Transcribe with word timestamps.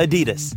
Adidas. 0.00 0.56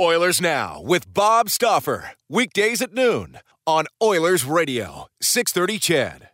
Oilers 0.00 0.40
Now 0.40 0.80
with 0.80 1.12
Bob 1.12 1.50
Stauffer. 1.50 2.12
Weekdays 2.30 2.80
at 2.80 2.94
noon 2.94 3.40
on 3.66 3.86
Oilers 4.00 4.44
Radio, 4.44 5.10
630 5.20 5.78
CHED. 5.82 6.28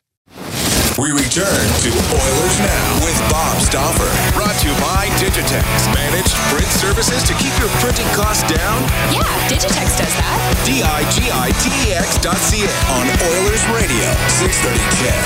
We 1.00 1.08
return 1.16 1.64
to 1.80 1.90
Oilers 2.12 2.56
Now 2.60 2.88
with 3.08 3.16
Bob 3.32 3.56
Stauffer. 3.64 4.04
Brought 4.36 4.52
to 4.60 4.68
you 4.68 4.76
by 4.84 5.08
Digitex. 5.16 5.64
Managed 5.96 6.36
print 6.52 6.68
services 6.76 7.24
to 7.24 7.32
keep 7.40 7.56
your 7.56 7.72
printing 7.80 8.04
costs 8.12 8.44
down? 8.52 8.84
Yeah, 9.16 9.24
Digitex 9.48 9.96
does 9.96 10.12
that. 10.12 10.36
D-I-G-I-T-E-X 10.68 12.20
dot 12.20 12.36
C-A. 12.36 12.68
On 12.68 13.08
Oilers 13.32 13.64
Radio, 13.72 14.12
630 14.44 14.76
CHED. 15.00 15.24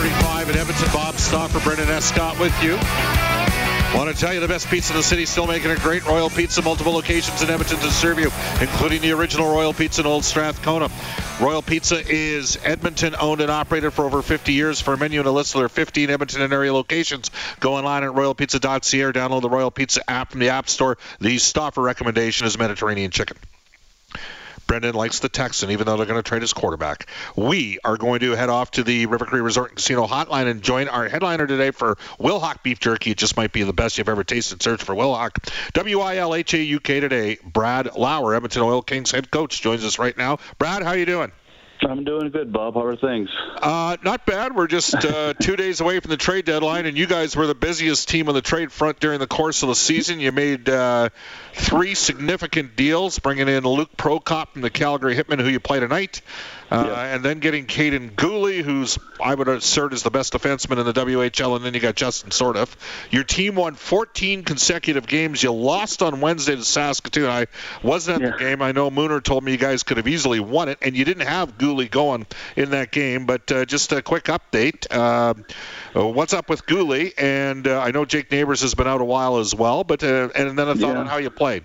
135 0.00 0.48
in 0.48 0.56
Edmonton. 0.56 0.88
Bob 0.96 1.20
Stauffer, 1.20 1.60
Brendan 1.60 1.92
Escott 1.92 2.40
with 2.40 2.56
you. 2.64 2.80
Want 3.94 4.12
to 4.12 4.20
tell 4.20 4.34
you 4.34 4.40
the 4.40 4.48
best 4.48 4.66
pizza 4.68 4.92
in 4.92 4.96
the 4.96 5.04
city, 5.04 5.24
still 5.24 5.46
making 5.46 5.70
a 5.70 5.76
great 5.76 6.04
Royal 6.04 6.28
Pizza, 6.28 6.60
multiple 6.62 6.92
locations 6.92 7.40
in 7.42 7.48
Edmonton 7.48 7.78
to 7.78 7.90
serve 7.92 8.18
you, 8.18 8.28
including 8.60 9.00
the 9.00 9.12
original 9.12 9.46
Royal 9.46 9.72
Pizza 9.72 10.00
in 10.00 10.06
Old 10.08 10.24
Strathcona. 10.24 10.90
Royal 11.40 11.62
Pizza 11.62 12.02
is 12.04 12.58
Edmonton 12.64 13.14
owned 13.14 13.40
and 13.40 13.52
operated 13.52 13.92
for 13.92 14.04
over 14.04 14.20
50 14.20 14.52
years. 14.52 14.80
For 14.80 14.94
a 14.94 14.98
menu 14.98 15.20
and 15.20 15.28
a 15.28 15.30
list 15.30 15.54
of 15.54 15.60
their 15.60 15.68
15 15.68 16.10
Edmonton 16.10 16.42
and 16.42 16.52
area 16.52 16.74
locations, 16.74 17.30
go 17.60 17.76
online 17.76 18.02
at 18.02 18.10
royalpizza.ca 18.10 19.02
or 19.02 19.12
download 19.12 19.42
the 19.42 19.50
Royal 19.50 19.70
Pizza 19.70 20.10
app 20.10 20.32
from 20.32 20.40
the 20.40 20.48
App 20.48 20.68
Store. 20.68 20.98
The 21.20 21.38
Stauffer 21.38 21.80
recommendation 21.80 22.48
is 22.48 22.58
Mediterranean 22.58 23.12
chicken. 23.12 23.36
Brendan 24.66 24.94
likes 24.94 25.20
the 25.20 25.28
Texan, 25.28 25.70
even 25.70 25.86
though 25.86 25.96
they're 25.96 26.06
going 26.06 26.22
to 26.22 26.28
trade 26.28 26.42
his 26.42 26.52
quarterback. 26.52 27.08
We 27.36 27.78
are 27.84 27.96
going 27.96 28.20
to 28.20 28.32
head 28.32 28.48
off 28.48 28.72
to 28.72 28.82
the 28.82 29.06
River 29.06 29.24
Cree 29.24 29.40
Resort 29.40 29.70
and 29.70 29.76
Casino 29.76 30.06
hotline 30.06 30.46
and 30.46 30.62
join 30.62 30.88
our 30.88 31.08
headliner 31.08 31.46
today 31.46 31.70
for 31.70 31.96
Wilhauk 32.18 32.62
Beef 32.62 32.80
Jerky. 32.80 33.12
It 33.12 33.18
just 33.18 33.36
might 33.36 33.52
be 33.52 33.62
the 33.62 33.72
best 33.72 33.98
you've 33.98 34.08
ever 34.08 34.24
tasted. 34.24 34.62
Search 34.62 34.82
for 34.82 34.94
Wilhauk. 34.94 35.32
W-I-L-H-A-U-K 35.72 37.00
today. 37.00 37.38
Brad 37.44 37.94
Lauer, 37.96 38.34
Edmonton 38.34 38.62
Oil 38.62 38.82
Kings 38.82 39.10
head 39.10 39.30
coach, 39.30 39.60
joins 39.60 39.84
us 39.84 39.98
right 39.98 40.16
now. 40.16 40.38
Brad, 40.58 40.82
how 40.82 40.90
are 40.90 40.96
you 40.96 41.06
doing? 41.06 41.32
I'm 41.82 42.04
doing 42.04 42.30
good, 42.30 42.52
Bob. 42.52 42.74
How 42.74 42.84
are 42.84 42.96
things? 42.96 43.28
Uh, 43.60 43.96
not 44.02 44.26
bad. 44.26 44.54
We're 44.54 44.66
just 44.66 44.94
uh, 44.94 45.34
two 45.40 45.56
days 45.56 45.80
away 45.80 46.00
from 46.00 46.10
the 46.10 46.16
trade 46.16 46.44
deadline, 46.44 46.86
and 46.86 46.96
you 46.96 47.06
guys 47.06 47.36
were 47.36 47.46
the 47.46 47.54
busiest 47.54 48.08
team 48.08 48.28
on 48.28 48.34
the 48.34 48.42
trade 48.42 48.72
front 48.72 49.00
during 49.00 49.18
the 49.18 49.26
course 49.26 49.62
of 49.62 49.68
the 49.68 49.74
season. 49.74 50.20
You 50.20 50.32
made 50.32 50.68
uh, 50.68 51.10
three 51.52 51.94
significant 51.94 52.76
deals, 52.76 53.18
bringing 53.18 53.48
in 53.48 53.64
Luke 53.64 53.96
Prokop 53.96 54.52
from 54.52 54.62
the 54.62 54.70
Calgary 54.70 55.14
Hitmen, 55.14 55.40
who 55.40 55.48
you 55.48 55.60
play 55.60 55.80
tonight, 55.80 56.22
uh, 56.70 56.84
Yeah. 56.88 57.14
and 57.14 57.24
then 57.24 57.38
getting 57.40 57.66
Kaiden 57.66 58.12
Guhle, 58.14 58.62
who's 58.62 58.98
I 59.22 59.34
would 59.34 59.48
assert 59.48 59.92
is 59.92 60.02
the 60.02 60.10
best 60.10 60.32
defenseman 60.32 60.78
in 60.78 60.86
the 60.86 60.92
WHL, 60.92 61.56
and 61.56 61.64
then 61.64 61.72
you 61.74 61.80
got 61.80 61.94
Justin 61.94 62.30
Sourdif. 62.30 62.74
Your 63.10 63.24
team 63.24 63.54
won 63.54 63.74
14 63.74 64.42
consecutive 64.44 65.06
games. 65.06 65.42
You 65.42 65.52
lost 65.52 66.02
on 66.02 66.20
Wednesday 66.20 66.56
to 66.56 66.64
Saskatoon. 66.64 67.28
I 67.30 67.46
wasn't 67.82 68.22
at 68.22 68.32
the 68.32 68.38
game. 68.44 68.60
I 68.62 68.72
know 68.72 68.90
Mooner 68.90 69.22
told 69.22 69.44
me 69.44 69.52
you 69.52 69.58
guys 69.58 69.82
could 69.82 69.96
have 69.98 70.08
easily 70.08 70.40
won 70.40 70.68
it, 70.68 70.78
and 70.82 70.96
you 70.96 71.04
didn't 71.04 71.26
have 71.26 71.56
Guhle 71.58 71.90
going 71.90 72.26
in 72.56 72.70
that 72.70 72.90
game. 72.90 73.26
But 73.26 73.50
uh, 73.52 73.64
just 73.64 73.92
a 73.92 74.02
quick 74.02 74.24
update. 74.24 74.86
Uh, 74.90 75.34
uh, 75.96 76.06
what's 76.08 76.34
up 76.34 76.48
with 76.50 76.66
Guhle? 76.66 77.12
And 77.16 77.66
uh, 77.68 77.80
I 77.80 77.92
know 77.92 78.04
Jake 78.04 78.30
Neighbours 78.30 78.62
has 78.62 78.74
been 78.74 78.86
out 78.88 79.00
a 79.00 79.04
while 79.04 79.38
as 79.38 79.54
well. 79.54 79.84
But 79.84 80.02
uh, 80.02 80.28
and 80.34 80.58
then 80.58 80.68
a 80.68 80.74
thought 80.74 80.94
Yeah. 80.94 80.98
on 81.00 81.06
how 81.06 81.16
you 81.18 81.30
played. 81.30 81.64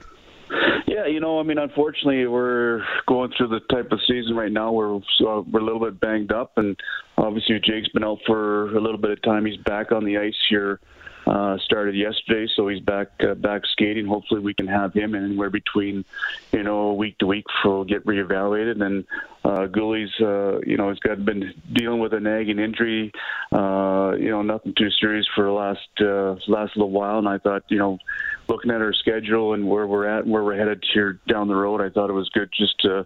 Yeah, 0.99 1.07
you 1.07 1.21
know, 1.21 1.39
I 1.39 1.43
mean, 1.43 1.57
unfortunately, 1.57 2.27
we're 2.27 2.83
going 3.07 3.31
through 3.37 3.47
the 3.49 3.61
type 3.73 3.93
of 3.93 3.99
season 4.05 4.35
right 4.35 4.51
now 4.51 4.73
where 4.73 4.95
uh, 4.95 5.41
we're 5.49 5.61
a 5.61 5.63
little 5.63 5.79
bit 5.79 5.97
banged 6.01 6.33
up, 6.33 6.51
and 6.57 6.75
obviously 7.17 7.57
Jake's 7.63 7.87
been 7.89 8.03
out 8.03 8.17
for 8.25 8.75
a 8.75 8.81
little 8.81 8.97
bit 8.97 9.11
of 9.11 9.21
time. 9.21 9.45
He's 9.45 9.55
back 9.63 9.93
on 9.93 10.03
the 10.03 10.17
ice 10.17 10.35
here. 10.49 10.81
Uh, 11.29 11.59
started 11.63 11.93
yesterday, 11.93 12.51
so 12.55 12.67
he's 12.67 12.79
back 12.79 13.09
uh, 13.19 13.35
back 13.35 13.61
skating. 13.71 14.07
Hopefully, 14.07 14.41
we 14.41 14.51
can 14.55 14.65
have 14.65 14.91
him 14.93 15.13
anywhere 15.13 15.51
between, 15.51 16.03
you 16.51 16.63
know, 16.63 16.93
week 16.93 17.19
to 17.19 17.27
week 17.27 17.45
for 17.61 17.85
get 17.85 18.03
reevaluated. 18.03 18.81
And 18.81 19.05
uh, 19.45 19.67
Guhle's, 19.67 20.11
uh, 20.19 20.59
you 20.65 20.75
know, 20.75 20.89
he's 20.89 20.97
got 20.97 21.23
been 21.23 21.53
dealing 21.71 21.99
with 21.99 22.13
a 22.15 22.19
nagging 22.19 22.57
injury. 22.57 23.11
Uh, 23.51 24.13
you 24.17 24.31
know, 24.31 24.41
nothing 24.41 24.73
too 24.75 24.89
serious 24.99 25.27
for 25.35 25.45
the 25.45 25.51
last 25.51 26.01
uh, 26.01 26.51
last 26.51 26.75
little 26.75 26.89
while. 26.89 27.19
And 27.19 27.29
I 27.29 27.37
thought, 27.37 27.61
you 27.67 27.77
know, 27.77 27.99
looking 28.47 28.71
at 28.71 28.81
our 28.81 28.93
schedule 28.93 29.53
and 29.53 29.69
where 29.69 29.85
we're 29.85 30.07
at 30.07 30.23
and 30.23 30.31
where 30.31 30.43
we're 30.43 30.57
headed 30.57 30.83
here 30.91 31.19
down 31.27 31.47
the 31.47 31.55
road, 31.55 31.79
I 31.79 31.89
thought 31.89 32.09
it 32.09 32.13
was 32.13 32.29
good 32.29 32.49
just 32.57 32.79
to, 32.79 33.05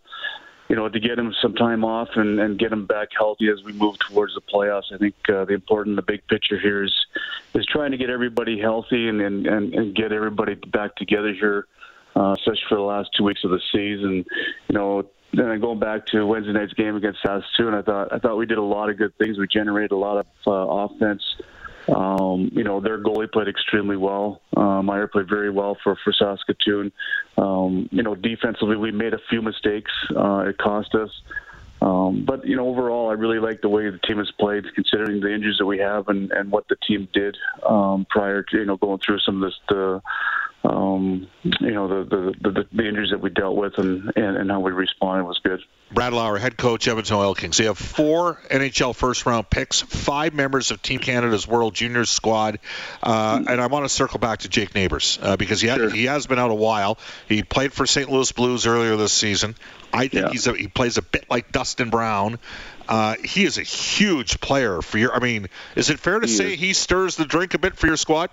you 0.70 0.76
know, 0.76 0.88
to 0.90 1.00
get 1.00 1.20
him 1.20 1.34
some 1.42 1.54
time 1.54 1.84
off 1.84 2.10
and, 2.16 2.40
and 2.40 2.58
get 2.58 2.72
him 2.72 2.86
back 2.86 3.10
healthy 3.18 3.50
as 3.50 3.64
we 3.64 3.74
move 3.74 3.98
towards 4.00 4.34
the 4.34 4.42
playoffs. 4.42 4.94
I 4.94 4.98
think 4.98 5.16
uh, 5.30 5.46
the 5.46 5.54
important, 5.54 5.96
the 5.96 6.02
big 6.02 6.26
picture 6.28 6.60
here 6.60 6.84
is 6.84 6.94
is 7.54 7.66
trying 7.66 7.92
to 7.92 7.98
get 7.98 8.10
everybody 8.10 8.60
healthy 8.60 9.08
and 9.08 9.22
and, 9.22 9.46
and, 9.46 9.74
and 9.74 9.96
get 9.96 10.12
everybody 10.12 10.56
back 10.56 10.96
together 10.96 11.34
here, 11.34 11.68
uh, 12.16 12.36
especially 12.38 12.64
for 12.70 12.76
the 12.76 12.82
last 12.82 13.10
two 13.18 13.24
weeks 13.24 13.44
of 13.44 13.52
the 13.52 13.62
season. 13.72 14.26
You 14.70 14.76
know. 14.76 15.04
Then 15.36 15.60
going 15.60 15.80
back 15.80 16.06
to 16.12 16.28
Wednesday 16.28 16.54
night's 16.54 16.74
game 16.74 16.96
against 16.96 17.24
Saskatoon, 17.24 17.74
I 17.74 17.82
thought 17.82 18.14
I 18.14 18.20
thought 18.20 18.38
we 18.38 18.46
did 18.46 18.60
a 18.60 18.64
lot 18.64 18.92
of 18.92 18.98
good 18.98 19.18
things. 19.18 19.40
We 19.40 19.48
generated 19.48 19.92
a 19.92 19.98
lot 19.98 20.18
of 20.18 20.26
uh, 20.46 20.52
offense. 20.52 21.24
Um, 21.88 22.50
you 22.54 22.64
know, 22.64 22.80
their 22.80 22.98
goalie 22.98 23.32
played 23.32 23.48
extremely 23.48 23.98
well. 23.98 24.42
Uh, 24.56 24.82
Maier 24.82 25.12
played 25.12 25.28
very 25.28 25.50
well 25.50 25.78
for, 25.84 25.98
for 26.04 26.14
Saskatoon. 26.14 26.92
Um, 27.38 27.90
you 27.92 28.04
know, 28.04 28.16
defensively, 28.16 28.78
we 28.78 28.92
made 28.92 29.14
a 29.14 29.20
few 29.30 29.42
mistakes. 29.42 29.92
Uh, 30.16 30.46
it 30.48 30.58
cost 30.58 30.96
us. 30.96 31.10
Um, 31.82 32.24
but, 32.26 32.48
you 32.48 32.56
know, 32.56 32.70
overall, 32.70 33.10
I 33.10 33.14
really 33.14 33.40
like 33.40 33.60
the 33.62 33.68
way 33.68 33.90
the 33.90 33.98
team 33.98 34.18
has 34.20 34.32
played, 34.40 34.64
considering 34.74 35.20
the 35.20 35.34
injuries 35.34 35.58
that 35.60 35.66
we 35.66 35.80
have 35.80 36.08
and, 36.08 36.32
and 36.32 36.50
what 36.50 36.66
the 36.70 36.78
team 36.88 37.10
did 37.14 37.36
um, 37.68 38.06
prior 38.10 38.42
to, 38.44 38.58
you 38.58 38.66
know, 38.66 38.78
going 38.78 39.00
through 39.00 39.20
some 39.20 39.44
of 39.44 39.50
this, 39.50 39.60
the, 39.68 40.02
um, 40.64 41.28
you 41.44 41.72
know, 41.72 41.88
the, 42.04 42.34
the, 42.42 42.50
the, 42.52 42.68
the 42.72 42.88
injuries 42.88 43.10
that 43.12 43.20
we 43.20 43.30
dealt 43.30 43.56
with 43.56 43.78
and, 43.78 44.12
and, 44.16 44.38
and 44.38 44.50
how 44.52 44.60
we 44.62 44.72
responded 44.72 45.26
was 45.26 45.40
good. 45.44 45.62
Brad 45.92 46.14
Lauer, 46.14 46.38
head 46.40 46.58
coach, 46.58 46.88
Edmonton 46.88 47.18
Oil 47.18 47.36
Kings. 47.36 47.58
They 47.58 47.66
have 47.66 47.78
four 47.78 48.40
NHL 48.50 48.96
first 48.96 49.26
round 49.26 49.50
picks, 49.50 49.82
five 49.82 50.34
members 50.34 50.72
of 50.72 50.82
Team 50.82 51.00
Canada's 51.00 51.48
World 51.48 51.76
Juniors 51.76 52.10
squad. 52.10 52.60
Uh, 53.04 53.44
and 53.48 53.62
I 53.62 53.68
want 53.68 53.86
to 53.86 53.90
circle 53.90 54.20
back 54.20 54.40
to 54.40 54.50
Jake 54.50 54.74
Neighbours 54.74 55.20
uh, 55.22 55.36
because 55.38 55.62
he, 55.62 55.68
had, 55.68 55.78
Sure. 55.78 55.90
he 55.90 56.06
has 56.06 56.26
been 56.26 56.40
out 56.40 56.50
a 56.50 56.56
while. 56.56 56.98
He 57.28 57.44
played 57.44 57.74
for 57.74 57.86
St. 57.86 58.10
Louis 58.10 58.32
Blues 58.32 58.66
earlier 58.66 58.96
this 58.96 59.14
season. 59.14 59.56
I 59.92 60.08
think 60.08 60.14
Yeah. 60.26 60.30
he's 60.32 60.48
a, 60.48 60.56
he 60.56 60.68
plays 60.68 60.98
a 60.98 61.02
bit 61.04 61.26
like 61.30 61.52
Dustin 61.52 61.90
Brown. 61.92 62.40
Uh, 62.88 63.16
he 63.24 63.44
is 63.44 63.58
a 63.60 63.64
huge 63.64 64.42
player 64.42 64.82
for 64.82 64.98
your. 64.98 65.14
I 65.14 65.20
mean, 65.20 65.48
is 65.76 65.90
it 65.90 66.00
fair 66.00 66.20
to 66.20 66.28
He 66.28 66.34
say 66.34 66.54
is. 66.54 66.60
he 66.60 66.74
stirs 66.74 67.16
the 67.16 67.26
drink 67.26 67.54
a 67.54 67.58
bit 67.60 67.76
for 67.78 67.88
your 67.88 67.96
squad? 67.98 68.30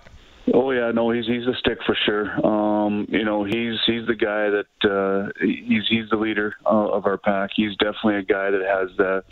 Oh 0.53 0.71
yeah, 0.71 0.91
no, 0.91 1.11
he's 1.11 1.27
he's 1.27 1.45
a 1.45 1.53
stick 1.59 1.77
for 1.85 1.95
sure. 2.05 2.45
Um, 2.45 3.05
you 3.09 3.23
know, 3.23 3.43
he's 3.43 3.79
he's 3.85 4.07
the 4.07 4.15
guy 4.15 4.49
that 4.49 4.89
uh, 4.89 5.29
he's 5.39 5.83
he's 5.87 6.09
the 6.09 6.17
leader 6.17 6.55
uh, 6.65 6.89
of 6.89 7.05
our 7.05 7.17
pack. 7.17 7.51
He's 7.55 7.75
definitely 7.77 8.15
a 8.15 8.23
guy 8.23 8.49
that 8.49 8.61
has 8.61 8.89
the 8.97 9.23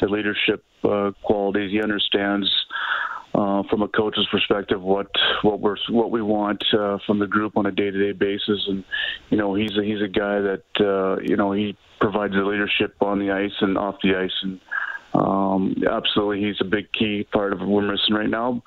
the 0.00 0.06
leadership 0.06 0.64
uh, 0.84 1.10
qualities. 1.22 1.72
He 1.72 1.82
understands 1.82 2.48
uh, 3.34 3.64
from 3.68 3.82
a 3.82 3.88
coach's 3.88 4.28
perspective 4.30 4.80
what 4.80 5.10
what 5.42 5.60
we're 5.60 5.76
what 5.88 6.12
we 6.12 6.22
want 6.22 6.62
uh, 6.72 6.98
from 7.06 7.18
the 7.18 7.26
group 7.26 7.56
on 7.56 7.66
a 7.66 7.72
day 7.72 7.90
to 7.90 7.98
day 7.98 8.12
basis. 8.12 8.64
And 8.68 8.84
you 9.30 9.38
know, 9.38 9.54
he's 9.54 9.76
a, 9.76 9.82
he's 9.82 10.00
a 10.00 10.08
guy 10.08 10.40
that 10.40 10.64
uh, 10.80 11.20
you 11.22 11.36
know 11.36 11.52
he 11.52 11.76
provides 12.00 12.34
the 12.34 12.44
leadership 12.44 12.94
on 13.00 13.18
the 13.18 13.32
ice 13.32 13.56
and 13.60 13.76
off 13.76 13.96
the 14.02 14.16
ice 14.16 14.36
and. 14.42 14.60
Um, 15.14 15.74
absolutely, 15.86 16.40
he's 16.42 16.56
a 16.62 16.64
big 16.64 16.90
key 16.90 17.28
part 17.30 17.52
of 17.52 17.58
what 17.60 17.68
we're 17.68 17.82
missing 17.82 18.14
right 18.14 18.30
now. 18.30 18.62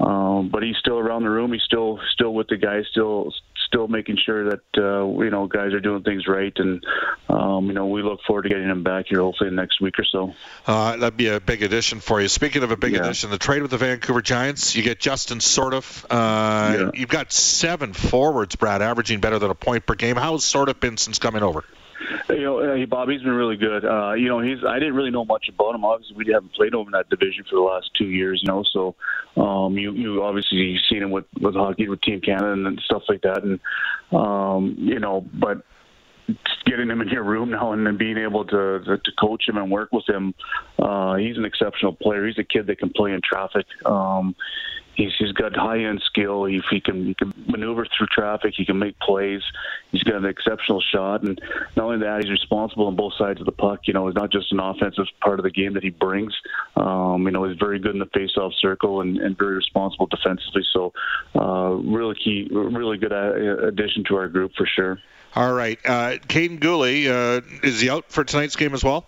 Um, 0.00 0.48
but 0.48 0.62
he's 0.62 0.76
still 0.78 0.98
around 0.98 1.24
the 1.24 1.30
room. 1.30 1.52
He's 1.52 1.62
still 1.62 1.98
still 2.14 2.32
with 2.32 2.48
the 2.48 2.56
guys, 2.56 2.84
still 2.90 3.32
still 3.66 3.86
making 3.86 4.16
sure 4.24 4.50
that 4.50 4.60
uh, 4.78 5.06
you 5.22 5.30
know 5.30 5.46
guys 5.46 5.72
are 5.74 5.80
doing 5.80 6.02
things 6.02 6.26
right, 6.26 6.52
and 6.56 6.82
um, 7.28 7.66
you 7.66 7.74
know 7.74 7.86
we 7.86 8.02
look 8.02 8.20
forward 8.26 8.42
to 8.42 8.48
getting 8.48 8.68
him 8.68 8.82
back 8.82 9.06
here 9.08 9.20
hopefully 9.20 9.50
next 9.50 9.80
week 9.80 9.98
or 9.98 10.04
so. 10.04 10.34
Uh, 10.66 10.96
that'd 10.96 11.16
be 11.18 11.28
a 11.28 11.38
big 11.38 11.62
addition 11.62 12.00
for 12.00 12.20
you. 12.20 12.28
Speaking 12.28 12.62
of 12.62 12.70
a 12.70 12.76
big 12.76 12.92
Yeah. 12.94 13.00
addition, 13.00 13.30
the 13.30 13.38
trade 13.38 13.60
with 13.62 13.70
the 13.70 13.76
Vancouver 13.78 14.22
Giants, 14.22 14.74
you 14.74 14.82
get 14.82 14.98
Justin 15.00 15.38
Sourdif. 15.38 16.04
Uh, 16.08 16.78
Yeah. 16.78 16.90
You've 16.94 17.08
got 17.10 17.30
seven 17.32 17.92
forwards, 17.92 18.56
Brad, 18.56 18.80
averaging 18.82 19.20
better 19.20 19.38
than 19.38 19.50
a 19.50 19.54
point 19.54 19.84
per 19.86 19.94
game. 19.94 20.16
How's 20.16 20.44
Sourdif 20.44 20.80
been 20.80 20.96
since 20.96 21.18
coming 21.18 21.42
over? 21.42 21.64
You 22.28 22.42
know, 22.42 22.60
uh, 22.60 22.86
Bob, 22.86 23.08
he's 23.08 23.22
been 23.22 23.32
really 23.32 23.56
good. 23.56 23.84
Uh, 23.84 24.12
you 24.12 24.28
know, 24.28 24.40
he's 24.40 24.58
I 24.66 24.78
didn't 24.78 24.94
really 24.94 25.10
know 25.10 25.24
much 25.24 25.48
about 25.48 25.74
him. 25.74 25.84
Obviously, 25.84 26.16
we 26.16 26.32
haven't 26.32 26.52
played 26.54 26.74
over 26.74 26.88
in 26.88 26.92
that 26.92 27.08
division 27.08 27.44
for 27.44 27.56
the 27.56 27.62
last 27.62 27.90
two 27.96 28.06
years. 28.06 28.40
You 28.42 28.52
know, 28.52 28.64
so 28.70 28.94
um, 29.40 29.76
you 29.76 29.92
you 29.92 30.22
obviously 30.22 30.58
you've 30.58 30.82
seen 30.88 31.02
him 31.02 31.10
with 31.10 31.26
with 31.40 31.54
hockey 31.54 31.88
with 31.88 32.00
Team 32.02 32.20
Canada 32.20 32.52
and 32.52 32.80
stuff 32.84 33.02
like 33.08 33.22
that, 33.22 33.42
and 33.42 33.60
um, 34.12 34.76
you 34.78 34.98
know, 34.98 35.26
but 35.34 35.62
getting 36.64 36.88
him 36.88 37.00
in 37.00 37.08
your 37.08 37.24
room 37.24 37.50
now 37.50 37.72
and 37.72 37.86
then 37.86 37.96
being 37.96 38.18
able 38.18 38.44
to, 38.44 38.80
to 38.80 38.96
to 38.98 39.12
coach 39.18 39.48
him 39.48 39.56
and 39.56 39.70
work 39.70 39.90
with 39.92 40.08
him, 40.08 40.34
uh, 40.78 41.16
he's 41.16 41.36
an 41.36 41.44
exceptional 41.44 41.92
player. 41.92 42.26
He's 42.26 42.38
a 42.38 42.44
kid 42.44 42.66
that 42.68 42.78
can 42.78 42.90
play 42.90 43.12
in 43.12 43.20
traffic. 43.22 43.66
Um, 43.84 44.34
he's 44.94 45.12
he's 45.18 45.32
got 45.32 45.56
high 45.56 45.84
end 45.84 46.02
skill. 46.04 46.44
He, 46.44 46.60
he 46.70 46.80
can 46.80 47.06
he 47.06 47.14
can 47.14 47.32
maneuver 47.46 47.86
through 47.86 48.08
traffic. 48.08 48.54
He 48.56 48.64
can 48.64 48.78
make 48.78 48.98
plays. 48.98 49.42
He's 49.90 50.02
got 50.02 50.16
an 50.16 50.26
exceptional 50.26 50.80
shot, 50.80 51.22
and 51.22 51.40
not 51.76 51.86
only 51.86 51.98
that, 51.98 52.22
he's 52.22 52.30
responsible 52.30 52.86
on 52.86 52.96
both 52.96 53.14
sides 53.14 53.40
of 53.40 53.46
the 53.46 53.52
puck. 53.52 53.80
You 53.86 53.94
know, 53.94 54.08
it's 54.08 54.16
not 54.16 54.30
just 54.30 54.52
an 54.52 54.60
offensive 54.60 55.06
part 55.20 55.38
of 55.38 55.44
the 55.44 55.50
game 55.50 55.74
that 55.74 55.82
he 55.82 55.90
brings. 55.90 56.34
Um, 56.76 57.24
you 57.24 57.30
know, 57.30 57.44
he's 57.44 57.58
very 57.58 57.78
good 57.78 57.92
in 57.92 57.98
the 57.98 58.06
face-off 58.06 58.52
circle 58.60 59.00
and, 59.00 59.18
and 59.18 59.36
very 59.36 59.56
responsible 59.56 60.06
defensively. 60.06 60.62
So, 60.72 60.92
uh, 61.34 61.70
really 61.70 62.14
key, 62.14 62.48
really 62.50 62.98
good 62.98 63.12
addition 63.12 64.04
to 64.04 64.16
our 64.16 64.28
group 64.28 64.52
for 64.56 64.66
sure. 64.66 64.98
All 65.34 65.52
right. 65.52 65.78
Uh, 65.84 66.18
Kaiden 66.28 66.58
Guhle, 66.58 67.06
uh, 67.08 67.40
is 67.62 67.80
he 67.80 67.88
out 67.90 68.06
for 68.08 68.24
tonight's 68.24 68.56
game 68.56 68.74
as 68.74 68.82
well? 68.82 69.06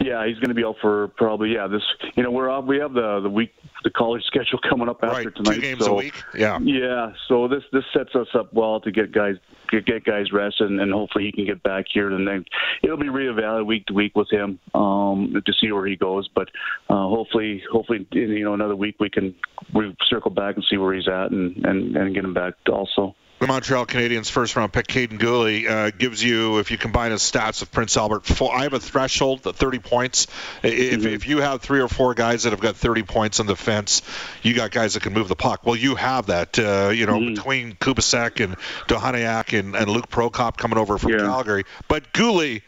Yeah, 0.00 0.26
he's 0.26 0.36
going 0.36 0.48
to 0.48 0.54
be 0.54 0.64
out 0.64 0.76
for 0.80 1.08
probably 1.16 1.54
yeah. 1.54 1.66
This 1.66 1.82
you 2.16 2.22
know 2.22 2.30
we're 2.30 2.48
off, 2.48 2.64
we 2.64 2.78
have 2.78 2.94
the 2.94 3.20
the 3.20 3.28
week 3.28 3.52
the 3.84 3.90
college 3.90 4.22
schedule 4.26 4.58
coming 4.68 4.88
up 4.88 4.98
after 5.02 5.14
Right, 5.14 5.24
two 5.24 5.42
tonight. 5.42 5.60
games 5.60 5.84
so, 5.84 5.92
a 5.92 5.96
week. 5.96 6.14
Yeah. 6.34 6.58
Yeah, 6.62 7.12
so 7.28 7.48
this 7.48 7.62
this 7.72 7.84
sets 7.92 8.14
us 8.14 8.28
up 8.34 8.52
well 8.54 8.80
to 8.80 8.90
get 8.90 9.12
guys 9.12 9.36
get, 9.70 9.84
get 9.86 10.04
guys 10.04 10.32
rested, 10.32 10.70
and, 10.70 10.80
and 10.80 10.92
hopefully 10.92 11.24
he 11.24 11.32
can 11.32 11.44
get 11.44 11.62
back 11.62 11.86
here. 11.92 12.10
And 12.10 12.26
then 12.26 12.44
it'll 12.82 12.96
be 12.96 13.06
reevaluated 13.06 13.66
week 13.66 13.86
to 13.86 13.92
week 13.92 14.16
with 14.16 14.30
him 14.30 14.58
um, 14.74 15.34
to 15.44 15.52
see 15.60 15.70
where 15.70 15.86
he 15.86 15.96
goes. 15.96 16.28
But 16.34 16.48
uh, 16.88 17.08
hopefully, 17.08 17.62
hopefully 17.70 18.06
in, 18.12 18.30
you 18.30 18.44
know 18.44 18.54
another 18.54 18.76
week 18.76 18.96
we 19.00 19.10
can 19.10 19.34
we 19.74 19.94
circle 20.08 20.30
back 20.30 20.56
and 20.56 20.64
see 20.68 20.76
where 20.76 20.94
he's 20.94 21.08
at 21.08 21.30
and 21.30 21.56
and, 21.64 21.96
and 21.96 22.14
get 22.14 22.24
him 22.24 22.34
back 22.34 22.54
also. 22.70 23.14
The 23.40 23.46
Montreal 23.46 23.86
Canadiens 23.86 24.30
first 24.30 24.54
round 24.54 24.70
pick, 24.70 24.86
Kaiden 24.86 25.18
Guhle, 25.18 25.66
uh, 25.66 25.90
gives 25.96 26.22
you, 26.22 26.58
if 26.58 26.70
you 26.70 26.76
combine 26.76 27.10
his 27.10 27.22
stats 27.22 27.60
with 27.60 27.72
Prince 27.72 27.96
Albert, 27.96 28.26
four, 28.26 28.54
I 28.54 28.64
have 28.64 28.74
a 28.74 28.78
threshold 28.80 29.46
at 29.46 29.56
30 29.56 29.78
points. 29.78 30.26
If, 30.62 31.06
if 31.06 31.26
you 31.26 31.38
have 31.40 31.62
three 31.62 31.80
or 31.80 31.88
four 31.88 32.12
guys 32.12 32.42
that 32.42 32.50
have 32.50 32.60
got 32.60 32.76
30 32.76 33.02
points 33.04 33.40
on 33.40 33.46
the 33.46 33.56
fence, 33.56 34.02
you 34.42 34.52
got 34.54 34.72
guys 34.72 34.92
that 34.92 35.02
can 35.02 35.14
move 35.14 35.28
the 35.28 35.36
puck. 35.36 35.64
Well, 35.64 35.74
you 35.74 35.94
have 35.94 36.26
that, 36.26 36.58
uh, 36.58 36.90
you 36.90 37.06
know, 37.06 37.18
between 37.18 37.76
Kubicek 37.76 38.44
and 38.44 38.56
Dohaniak 38.88 39.58
and, 39.58 39.74
and 39.74 39.90
Luke 39.90 40.10
Prokop 40.10 40.58
coming 40.58 40.78
over 40.78 40.98
from 40.98 41.12
Yeah. 41.12 41.20
Calgary. 41.20 41.64
But 41.88 42.12
Guhle, 42.12 42.60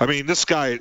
I 0.00 0.06
mean, 0.06 0.26
this 0.26 0.44
guy, 0.44 0.80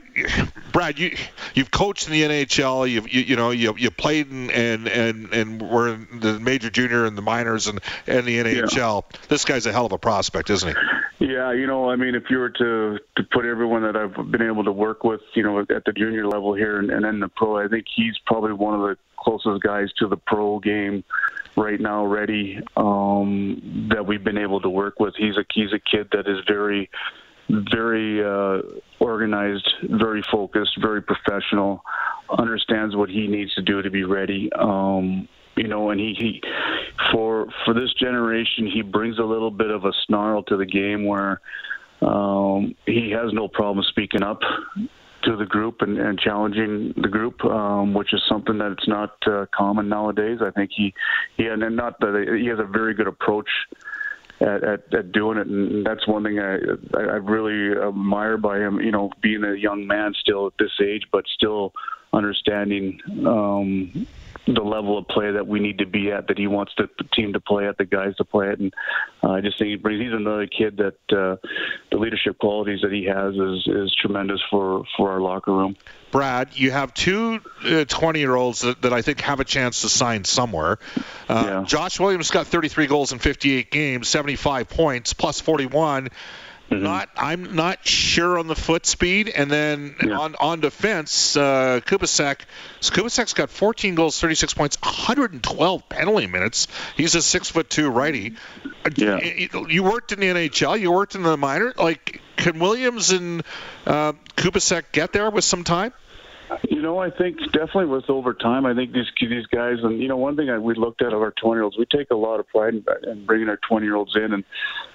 Brad, 0.71 0.97
you 0.97 1.15
you've 1.53 1.71
coached 1.71 2.07
in 2.07 2.13
the 2.13 2.23
NHL. 2.23 2.89
You've 2.89 3.13
you, 3.13 3.21
you 3.21 3.35
know 3.35 3.51
you 3.51 3.75
you 3.77 3.91
played 3.91 4.29
in, 4.31 4.49
and 4.51 4.87
and 4.87 5.33
and 5.33 5.61
were 5.61 5.89
in 5.89 6.19
the 6.19 6.39
major 6.39 6.69
junior 6.69 7.05
and 7.05 7.17
the 7.17 7.21
minors 7.21 7.67
and 7.67 7.79
and 8.07 8.25
the 8.25 8.39
NHL. 8.39 9.03
This 9.27 9.45
guy's 9.45 9.65
a 9.65 9.71
hell 9.71 9.85
of 9.85 9.91
a 9.91 9.97
prospect, 9.97 10.49
isn't 10.49 10.69
he? 10.69 11.27
Yeah, 11.27 11.53
you 11.53 11.67
know, 11.67 11.89
I 11.89 11.95
mean, 11.95 12.15
if 12.15 12.23
you 12.29 12.39
were 12.39 12.49
to 12.49 12.99
to 13.17 13.23
put 13.31 13.45
everyone 13.45 13.83
that 13.83 13.95
I've 13.95 14.31
been 14.31 14.41
able 14.41 14.63
to 14.65 14.71
work 14.71 15.03
with, 15.03 15.21
you 15.35 15.43
know, 15.43 15.59
at 15.59 15.85
the 15.85 15.93
junior 15.93 16.27
level 16.27 16.53
here 16.53 16.79
and, 16.79 16.89
and 16.89 17.05
then 17.05 17.19
the 17.19 17.29
pro, 17.29 17.63
I 17.63 17.67
think 17.67 17.85
he's 17.93 18.17
probably 18.25 18.53
one 18.53 18.73
of 18.73 18.81
the 18.81 18.97
closest 19.17 19.63
guys 19.63 19.89
to 19.99 20.07
the 20.07 20.17
pro 20.17 20.59
game 20.59 21.03
right 21.55 21.79
now, 21.79 22.05
ready 22.05 22.59
um, 22.75 23.89
that 23.93 24.05
we've 24.05 24.23
been 24.23 24.37
able 24.37 24.59
to 24.61 24.69
work 24.69 24.99
with. 24.99 25.15
He's 25.15 25.37
a 25.37 25.45
he's 25.53 25.71
a 25.71 25.79
kid 25.79 26.09
that 26.11 26.27
is 26.27 26.43
very 26.47 26.89
very 27.49 28.23
uh, 28.23 28.61
organized, 28.99 29.69
very 29.83 30.23
focused, 30.31 30.79
very 30.79 31.01
professional, 31.01 31.83
understands 32.29 32.95
what 32.95 33.09
he 33.09 33.27
needs 33.27 33.53
to 33.55 33.61
do 33.61 33.81
to 33.81 33.89
be 33.89 34.03
ready. 34.03 34.49
Um, 34.53 35.27
you 35.55 35.67
know, 35.67 35.91
and 35.91 35.99
he, 35.99 36.15
he 36.17 36.41
for 37.11 37.47
for 37.63 37.73
this 37.73 37.93
generation, 37.93 38.65
he 38.65 38.81
brings 38.81 39.19
a 39.19 39.23
little 39.23 39.51
bit 39.51 39.69
of 39.69 39.85
a 39.85 39.91
snarl 40.05 40.43
to 40.43 40.57
the 40.57 40.65
game 40.65 41.05
where 41.05 41.41
um, 42.01 42.75
he 42.85 43.11
has 43.11 43.31
no 43.33 43.47
problem 43.47 43.85
speaking 43.89 44.23
up 44.23 44.41
to 45.23 45.37
the 45.37 45.45
group 45.45 45.81
and, 45.81 45.97
and 45.97 46.19
challenging 46.19 46.93
the 46.97 47.07
group, 47.07 47.43
um, 47.45 47.93
which 47.93 48.13
is 48.13 48.21
something 48.27 48.57
that 48.57 48.71
it's 48.71 48.87
not 48.87 49.15
uh, 49.25 49.45
common 49.55 49.87
nowadays. 49.87 50.39
I 50.41 50.51
think 50.51 50.71
he, 50.75 50.93
he 51.37 51.45
and 51.45 51.75
not 51.75 51.99
that 52.01 52.37
he 52.39 52.47
has 52.47 52.59
a 52.59 52.65
very 52.65 52.93
good 52.93 53.07
approach 53.07 53.49
at, 54.43 54.63
at, 54.63 54.93
at 54.93 55.11
doing 55.11 55.37
it, 55.37 55.47
and 55.47 55.85
that's 55.85 56.07
one 56.07 56.23
thing 56.23 56.39
I, 56.39 56.55
I 56.97 57.01
I 57.01 57.15
really 57.15 57.79
admire 57.79 58.37
by 58.37 58.59
him. 58.59 58.79
You 58.79 58.91
know, 58.91 59.11
being 59.21 59.43
a 59.43 59.55
young 59.55 59.87
man 59.87 60.13
still 60.19 60.47
at 60.47 60.53
this 60.59 60.71
age, 60.83 61.03
but 61.11 61.25
still 61.33 61.73
understanding 62.13 62.99
um, 63.25 64.07
the 64.45 64.61
level 64.61 64.97
of 64.97 65.07
play 65.07 65.31
that 65.31 65.47
we 65.47 65.59
need 65.59 65.77
to 65.77 65.85
be 65.85 66.11
at, 66.11 66.27
that 66.27 66.37
he 66.37 66.47
wants 66.47 66.73
the 66.77 66.89
team 67.13 67.33
to 67.33 67.39
play 67.39 67.67
at, 67.67 67.77
the 67.77 67.85
guys 67.85 68.15
to 68.17 68.25
play 68.25 68.49
at, 68.49 68.59
and 68.59 68.73
uh, 69.23 69.31
I 69.31 69.41
just 69.41 69.57
think 69.57 69.69
he 69.69 69.75
brings. 69.75 70.01
He's 70.01 70.13
another 70.13 70.47
kid 70.47 70.77
that 70.77 70.95
uh, 71.17 71.37
the 71.91 71.97
leadership 71.97 72.37
qualities 72.39 72.81
that 72.81 72.91
he 72.91 73.05
has 73.05 73.35
is 73.35 73.67
is 73.67 73.95
tremendous 73.95 74.41
for 74.49 74.83
for 74.97 75.11
our 75.11 75.21
locker 75.21 75.53
room. 75.53 75.77
Brad, 76.11 76.49
you 76.55 76.69
have 76.71 76.93
two 76.93 77.39
20 77.39 78.19
year 78.19 78.35
olds 78.35 78.61
that, 78.61 78.81
that 78.83 78.93
I 78.93 79.01
think 79.01 79.21
have 79.21 79.39
a 79.39 79.45
chance 79.45 79.81
to 79.81 79.89
sign 79.89 80.25
somewhere. 80.25 80.77
Uh, 81.27 81.43
Yeah. 81.47 81.63
Josh 81.65 81.99
Williams 81.99 82.29
got 82.29 82.45
33 82.45 82.85
goals 82.85 83.13
in 83.13 83.19
58 83.19 83.71
games, 83.71 84.09
75 84.09 84.69
points, 84.69 85.13
plus 85.13 85.39
41. 85.39 86.09
Not, 86.81 87.09
I'm 87.15 87.55
not 87.55 87.87
sure 87.87 88.37
on 88.39 88.47
the 88.47 88.55
foot 88.55 88.85
speed, 88.85 89.29
and 89.29 89.49
then 89.51 89.95
Yeah. 90.03 90.17
on 90.17 90.35
on 90.39 90.59
defense, 90.59 91.35
uh, 91.37 91.81
Kubicek. 91.85 92.39
Kubicek's 92.81 93.33
got 93.33 93.49
14 93.49 93.95
goals, 93.95 94.19
36 94.19 94.53
points, 94.53 94.77
112 94.81 95.87
penalty 95.89 96.27
minutes. 96.27 96.67
He's 96.97 97.15
a 97.15 97.21
six 97.21 97.49
foot 97.49 97.69
two 97.69 97.89
righty. 97.89 98.33
Uh, 98.85 98.89
Yeah. 98.95 99.19
You, 99.19 99.67
you 99.69 99.83
worked 99.83 100.11
in 100.11 100.19
the 100.19 100.27
NHL, 100.27 100.79
you 100.79 100.91
worked 100.91 101.15
in 101.15 101.23
the 101.23 101.37
minor. 101.37 101.73
Like, 101.77 102.21
can 102.37 102.59
Williams 102.59 103.11
and 103.11 103.43
uh, 103.85 104.13
Kubicek 104.35 104.91
get 104.91 105.13
there 105.13 105.29
with 105.29 105.43
some 105.43 105.63
time? 105.63 105.93
You 106.69 106.81
know, 106.81 106.99
I 106.99 107.09
think 107.09 107.37
definitely 107.51 107.85
with 107.85 108.09
over 108.09 108.33
time, 108.33 108.65
I 108.65 108.73
think 108.73 108.91
these 108.91 109.09
these 109.19 109.45
guys, 109.47 109.77
and 109.81 110.01
you 110.01 110.07
know, 110.07 110.17
one 110.17 110.35
thing 110.35 110.49
I, 110.49 110.57
we 110.57 110.75
looked 110.75 111.01
at 111.01 111.13
of 111.13 111.21
our 111.21 111.31
20 111.31 111.57
year 111.57 111.63
olds, 111.63 111.77
we 111.77 111.85
take 111.85 112.11
a 112.11 112.15
lot 112.15 112.39
of 112.39 112.47
pride 112.49 112.73
in, 112.73 112.85
in 113.09 113.25
bringing 113.25 113.49
our 113.49 113.59
20 113.67 113.85
year 113.85 113.95
olds 113.95 114.15
in, 114.15 114.33
and 114.33 114.43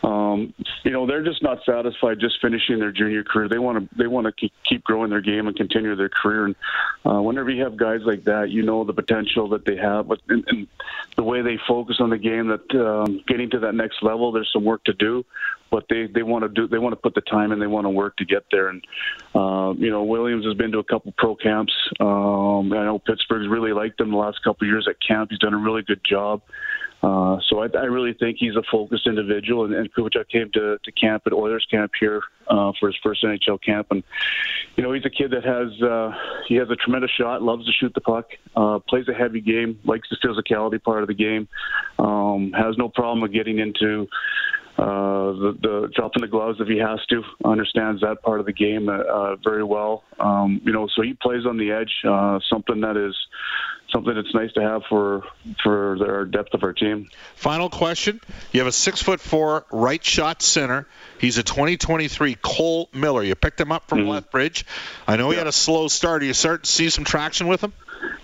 um, 0.03 0.55
you 0.85 0.91
know, 0.91 1.07
they're 1.07 1.25
just 1.25 1.43
not 1.43 1.59
satisfied 1.65 2.21
just 2.21 2.41
finishing 2.41 2.79
their 2.79 2.93
junior 2.93 3.25
career. 3.25 3.49
They 3.49 3.59
want 3.59 3.79
to 3.79 3.97
they 3.97 4.07
want 4.07 4.27
to 4.27 4.33
keep, 4.33 4.53
keep 4.69 4.85
growing 4.85 5.11
their 5.11 5.21
game 5.21 5.47
and 5.47 5.57
continue 5.57 5.97
their 5.97 6.11
career. 6.11 6.47
And 6.47 6.57
uh, 7.07 7.23
whenever 7.23 7.51
you 7.51 7.63
have 7.65 7.77
guys 7.77 8.01
like 8.05 8.25
that, 8.25 8.51
you 8.51 8.63
know 8.63 8.85
the 8.85 8.93
potential 8.93 9.49
that 9.51 9.65
they 9.65 9.77
have, 9.77 10.09
but 10.09 10.21
and, 10.29 10.45
and 10.49 10.67
the 11.17 11.25
way 11.25 11.43
they 11.43 11.59
focus 11.67 11.97
on 12.01 12.11
the 12.11 12.19
game, 12.19 12.49
that 12.49 12.75
um, 12.75 13.23
getting 13.27 13.51
to 13.51 13.59
that 13.61 13.75
next 13.75 14.03
level, 14.03 14.33
there's 14.33 14.51
some 14.53 14.65
work 14.65 14.85
to 14.85 14.93
do 14.93 15.25
but 15.71 15.85
they 15.89 16.07
they 16.07 16.23
want 16.23 16.43
to 16.43 16.49
do 16.49 16.69
they 16.69 16.79
want 16.79 16.93
to 16.93 16.97
put 16.97 17.15
the 17.15 17.21
time 17.23 17.53
in 17.53 17.59
they 17.59 17.67
want 17.67 17.85
to 17.85 17.91
work 17.91 18.17
to 18.17 18.25
get 18.25 18.45
there. 18.51 18.69
And 18.69 18.85
uh, 19.35 19.75
you 19.77 19.91
know 19.91 20.05
Williams 20.05 20.45
has 20.45 20.55
been 20.55 20.73
to 20.73 20.79
a 20.79 20.85
couple 20.85 21.13
pro 21.17 21.35
camps. 21.35 21.73
Um, 22.01 22.73
I 22.73 22.85
know 22.85 22.99
Pittsburgh's 22.99 23.49
really 23.49 23.73
liked 23.73 24.01
him 24.01 24.11
the 24.11 24.17
last 24.17 24.43
couple 24.43 24.67
of 24.67 24.71
years 24.71 24.87
at 24.89 24.97
camp. 25.07 25.31
He's 25.31 25.39
done 25.39 25.55
a 25.55 25.59
really 25.59 25.83
good 25.83 26.01
job. 26.05 26.43
Uh, 27.01 27.39
so 27.49 27.63
I, 27.63 27.69
I 27.75 27.85
really 27.85 28.13
think 28.13 28.39
he's 28.41 28.57
a 28.57 28.63
focused 28.73 29.07
individual 29.07 29.65
and, 29.65 29.75
and 29.75 29.93
Kubicek 29.95 30.29
came 30.29 30.51
to, 30.55 30.79
to 30.83 30.93
camp 30.93 31.23
at 31.27 31.33
Oilers 31.33 31.65
camp 31.71 31.93
here 31.99 32.23
uh, 32.49 32.73
for 32.81 32.89
his 32.89 32.97
first 33.03 33.23
NHL 33.23 33.63
camp. 33.63 33.89
And 33.91 34.03
you 34.77 34.83
know 34.83 34.93
he's 34.93 35.05
a 35.05 35.11
kid 35.11 35.31
that 35.31 35.45
has 35.45 35.81
uh, 35.81 36.13
he 36.49 36.57
has 36.57 36.69
a 36.71 36.77
tremendous 36.77 37.11
shot 37.13 37.41
loves 37.41 37.67
to 37.67 37.73
shoot 37.73 37.93
the 37.95 38.01
puck 38.01 38.27
uh, 38.57 38.81
plays 38.89 39.07
a 39.09 39.15
heavy 39.15 39.41
game 39.41 39.79
likes 39.85 40.09
the 40.11 40.17
physicality 40.17 40.83
part 40.83 41.03
of 41.03 41.09
the 41.09 41.15
game 41.15 41.47
um, 41.99 42.53
has 42.53 42.77
no 42.77 42.89
problem 42.89 43.21
with 43.21 43.33
getting 43.33 43.59
into 43.59 44.09
uh, 44.79 45.33
the, 45.33 45.59
the 45.61 45.89
dropping 45.95 46.23
the 46.23 46.29
gloves 46.29 46.59
if 46.61 46.69
he 46.69 46.79
has 46.79 47.01
to. 47.11 47.23
Understands 47.45 48.01
that 48.03 48.23
part 48.23 48.39
of 48.39 48.47
the 48.47 48.53
game 48.53 48.89
uh, 48.89 49.35
very 49.43 49.65
well. 49.65 50.05
Um, 50.21 50.61
you 50.65 50.73
know, 50.73 50.89
so 50.95 51.03
he 51.03 51.15
plays 51.15 51.47
on 51.47 51.59
the 51.59 51.73
edge, 51.73 51.93
uh, 52.09 52.39
something 52.49 52.81
that 52.83 52.97
is 52.97 53.17
something 53.91 54.15
that's 54.15 54.35
nice 54.35 54.53
to 54.53 54.61
have 54.61 54.83
for 54.89 55.25
for 55.63 56.05
our 56.07 56.25
depth 56.25 56.55
of 56.55 56.63
our 56.63 56.73
team. 56.73 57.09
Final 57.37 57.71
question: 57.71 58.21
You 58.53 58.61
have 58.61 58.67
a 58.67 58.73
six 58.73 59.03
foot 59.03 59.21
four 59.21 59.67
right 59.71 60.03
shot 60.05 60.43
center. 60.43 60.87
He's 61.21 61.39
a 61.39 61.43
2023 61.43 62.37
Cole 62.41 62.89
Miller. 62.93 63.23
You 63.23 63.35
picked 63.35 63.61
him 63.61 63.73
up 63.73 63.89
from 63.89 64.01
mm-hmm. 64.01 64.11
Lethbridge. 64.11 64.65
I 65.07 65.17
know 65.17 65.31
he 65.31 65.35
yeah. 65.35 65.41
had 65.41 65.47
a 65.47 65.53
slow 65.53 65.89
start. 65.89 66.23
Are 66.23 66.27
you 66.27 66.35
start 66.35 66.65
to 66.65 66.71
see 66.71 66.91
some 66.91 67.05
traction 67.05 67.49
with 67.49 67.63
him? 67.63 67.73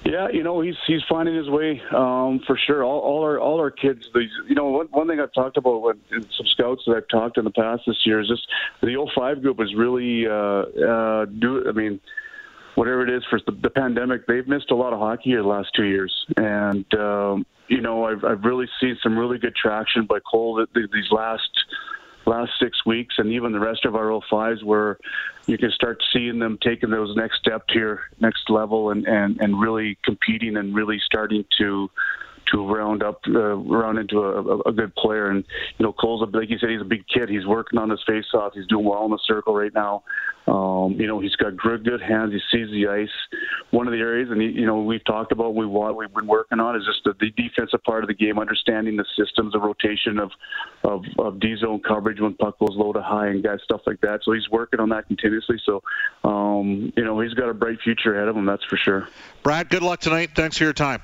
Yeah, 0.04 0.28
you 0.28 0.42
know 0.42 0.60
he's 0.60 0.76
he's 0.86 1.02
finding 1.08 1.34
his 1.34 1.48
way 1.48 1.82
um, 1.90 2.40
for 2.46 2.56
sure. 2.56 2.84
All, 2.84 3.00
all 3.00 3.22
our 3.22 3.38
all 3.38 3.58
our 3.58 3.70
kids, 3.70 4.08
these, 4.14 4.30
you 4.48 4.54
know, 4.54 4.66
one, 4.66 4.86
one 4.88 5.08
thing 5.08 5.18
I've 5.18 5.32
talked 5.32 5.56
about 5.56 5.82
with 5.82 5.96
some 6.10 6.46
scouts 6.46 6.82
that 6.86 6.96
I've 6.96 7.08
talked 7.08 7.38
in 7.38 7.44
the 7.44 7.50
past 7.50 7.82
this 7.86 8.04
year 8.04 8.20
is 8.20 8.28
just 8.28 8.46
the 8.80 9.10
05 9.14 9.42
group 9.42 9.60
is 9.60 9.74
really 9.74 10.26
uh, 10.26 10.32
uh, 10.32 11.24
do. 11.24 11.68
I 11.68 11.72
mean, 11.72 12.00
whatever 12.74 13.02
it 13.02 13.10
is 13.10 13.22
for 13.28 13.40
the, 13.46 13.70
pandemic, 13.70 14.26
they've 14.26 14.46
missed 14.46 14.70
a 14.70 14.74
lot 14.74 14.92
of 14.92 14.98
hockey 14.98 15.34
the 15.34 15.42
last 15.42 15.70
two 15.74 15.84
years, 15.84 16.12
and 16.36 16.84
um, 16.94 17.46
you 17.68 17.80
know 17.80 18.04
I've 18.04 18.24
I've 18.24 18.44
really 18.44 18.68
seen 18.80 18.96
some 19.02 19.18
really 19.18 19.38
good 19.38 19.54
traction 19.56 20.06
by 20.06 20.18
Cole 20.20 20.64
these 20.74 21.10
last 21.10 21.50
last 22.26 22.52
six 22.60 22.84
weeks 22.86 23.16
and 23.18 23.32
even 23.32 23.52
the 23.52 23.60
rest 23.60 23.84
of 23.84 23.94
our 23.94 24.08
05s 24.30 24.62
where 24.62 24.98
you 25.46 25.58
can 25.58 25.70
start 25.70 26.02
seeing 26.12 26.38
them 26.38 26.58
taking 26.62 26.90
those 26.90 27.14
next 27.16 27.38
step 27.38 27.64
here, 27.68 28.00
next 28.20 28.48
level 28.48 28.90
and, 28.90 29.06
and, 29.06 29.38
and 29.40 29.60
really 29.60 29.98
competing 30.04 30.56
and 30.56 30.74
really 30.74 30.98
starting 31.04 31.44
to 31.58 31.90
to 32.52 32.66
round 32.66 33.02
up 33.02 33.20
uh, 33.28 33.54
round 33.56 33.98
into 33.98 34.20
a, 34.20 34.58
a, 34.60 34.72
good 34.72 34.94
player. 34.96 35.30
And 35.30 35.44
you 35.78 35.84
know, 35.84 35.92
Cole's 35.92 36.22
a 36.22 36.36
like 36.36 36.50
you 36.50 36.58
said, 36.58 36.70
he's 36.70 36.80
a 36.80 36.84
big 36.84 37.04
kid. 37.06 37.28
He's 37.28 37.46
working 37.46 37.78
on 37.78 37.90
his 37.90 38.00
face 38.06 38.26
off. 38.34 38.52
He's 38.54 38.66
doing 38.66 38.84
well 38.84 39.04
in 39.04 39.10
the 39.10 39.18
circle 39.26 39.54
right 39.54 39.72
now. 39.74 40.02
Um, 40.46 40.96
you 40.98 41.06
know, 41.06 41.20
he's 41.20 41.34
got 41.36 41.56
good 41.56 41.84
good 41.84 42.02
hands. 42.02 42.32
He 42.32 42.40
sees 42.52 42.70
the 42.70 42.88
ice. 42.88 43.08
One 43.70 43.86
of 43.86 43.92
the 43.92 43.98
areas, 43.98 44.28
and 44.30 44.40
he, 44.40 44.48
you 44.48 44.66
know, 44.66 44.82
we've 44.82 45.04
talked 45.04 45.32
about 45.32 45.54
we 45.54 45.64
want 45.64 45.96
we've 45.96 46.12
been 46.12 46.26
working 46.26 46.60
on 46.60 46.76
is 46.76 46.84
just 46.84 47.02
the, 47.04 47.14
the 47.18 47.30
defensive 47.30 47.82
part 47.82 48.04
of 48.04 48.08
the 48.08 48.14
game, 48.14 48.38
understanding 48.38 48.96
the 48.96 49.06
systems, 49.16 49.52
the 49.52 49.58
rotation 49.58 50.18
of 50.18 50.30
of, 50.82 51.04
of 51.18 51.40
D 51.40 51.56
zone 51.58 51.80
coverage 51.80 52.20
when 52.20 52.34
puck 52.34 52.58
goes 52.58 52.72
low 52.72 52.92
to 52.92 53.00
high 53.00 53.28
and 53.28 53.42
guys 53.42 53.60
stuff 53.64 53.80
like 53.86 54.00
that. 54.02 54.20
So 54.22 54.32
he's 54.32 54.48
working 54.50 54.80
on 54.80 54.90
that 54.90 55.06
continuously. 55.06 55.56
So, 55.64 55.82
um, 56.24 56.92
you 56.94 57.04
know, 57.04 57.20
he's 57.20 57.34
got 57.34 57.48
a 57.48 57.54
bright 57.54 57.78
future 57.82 58.14
ahead 58.14 58.28
of 58.28 58.36
him. 58.36 58.44
That's 58.44 58.64
for 58.64 58.76
sure. 58.76 59.08
Brad, 59.42 59.70
good 59.70 59.82
luck 59.82 60.00
tonight. 60.00 60.30
Thanks 60.34 60.58
for 60.58 60.64
your 60.64 60.74
time. 60.74 61.00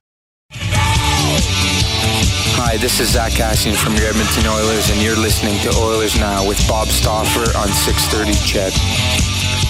Hi, 2.76 2.82
this 2.82 3.00
is 3.00 3.14
Zach 3.14 3.32
Kassian 3.32 3.74
from 3.74 3.96
your 3.96 4.04
Edmonton 4.08 4.48
Oilers, 4.48 4.90
and 4.90 5.02
you're 5.02 5.16
listening 5.16 5.58
to 5.60 5.70
Oilers 5.80 6.20
Now 6.20 6.46
with 6.46 6.60
Bob 6.68 6.90
Stauffer 6.90 7.58
on 7.58 7.70
630 7.70 8.34
CHED. 8.34 8.74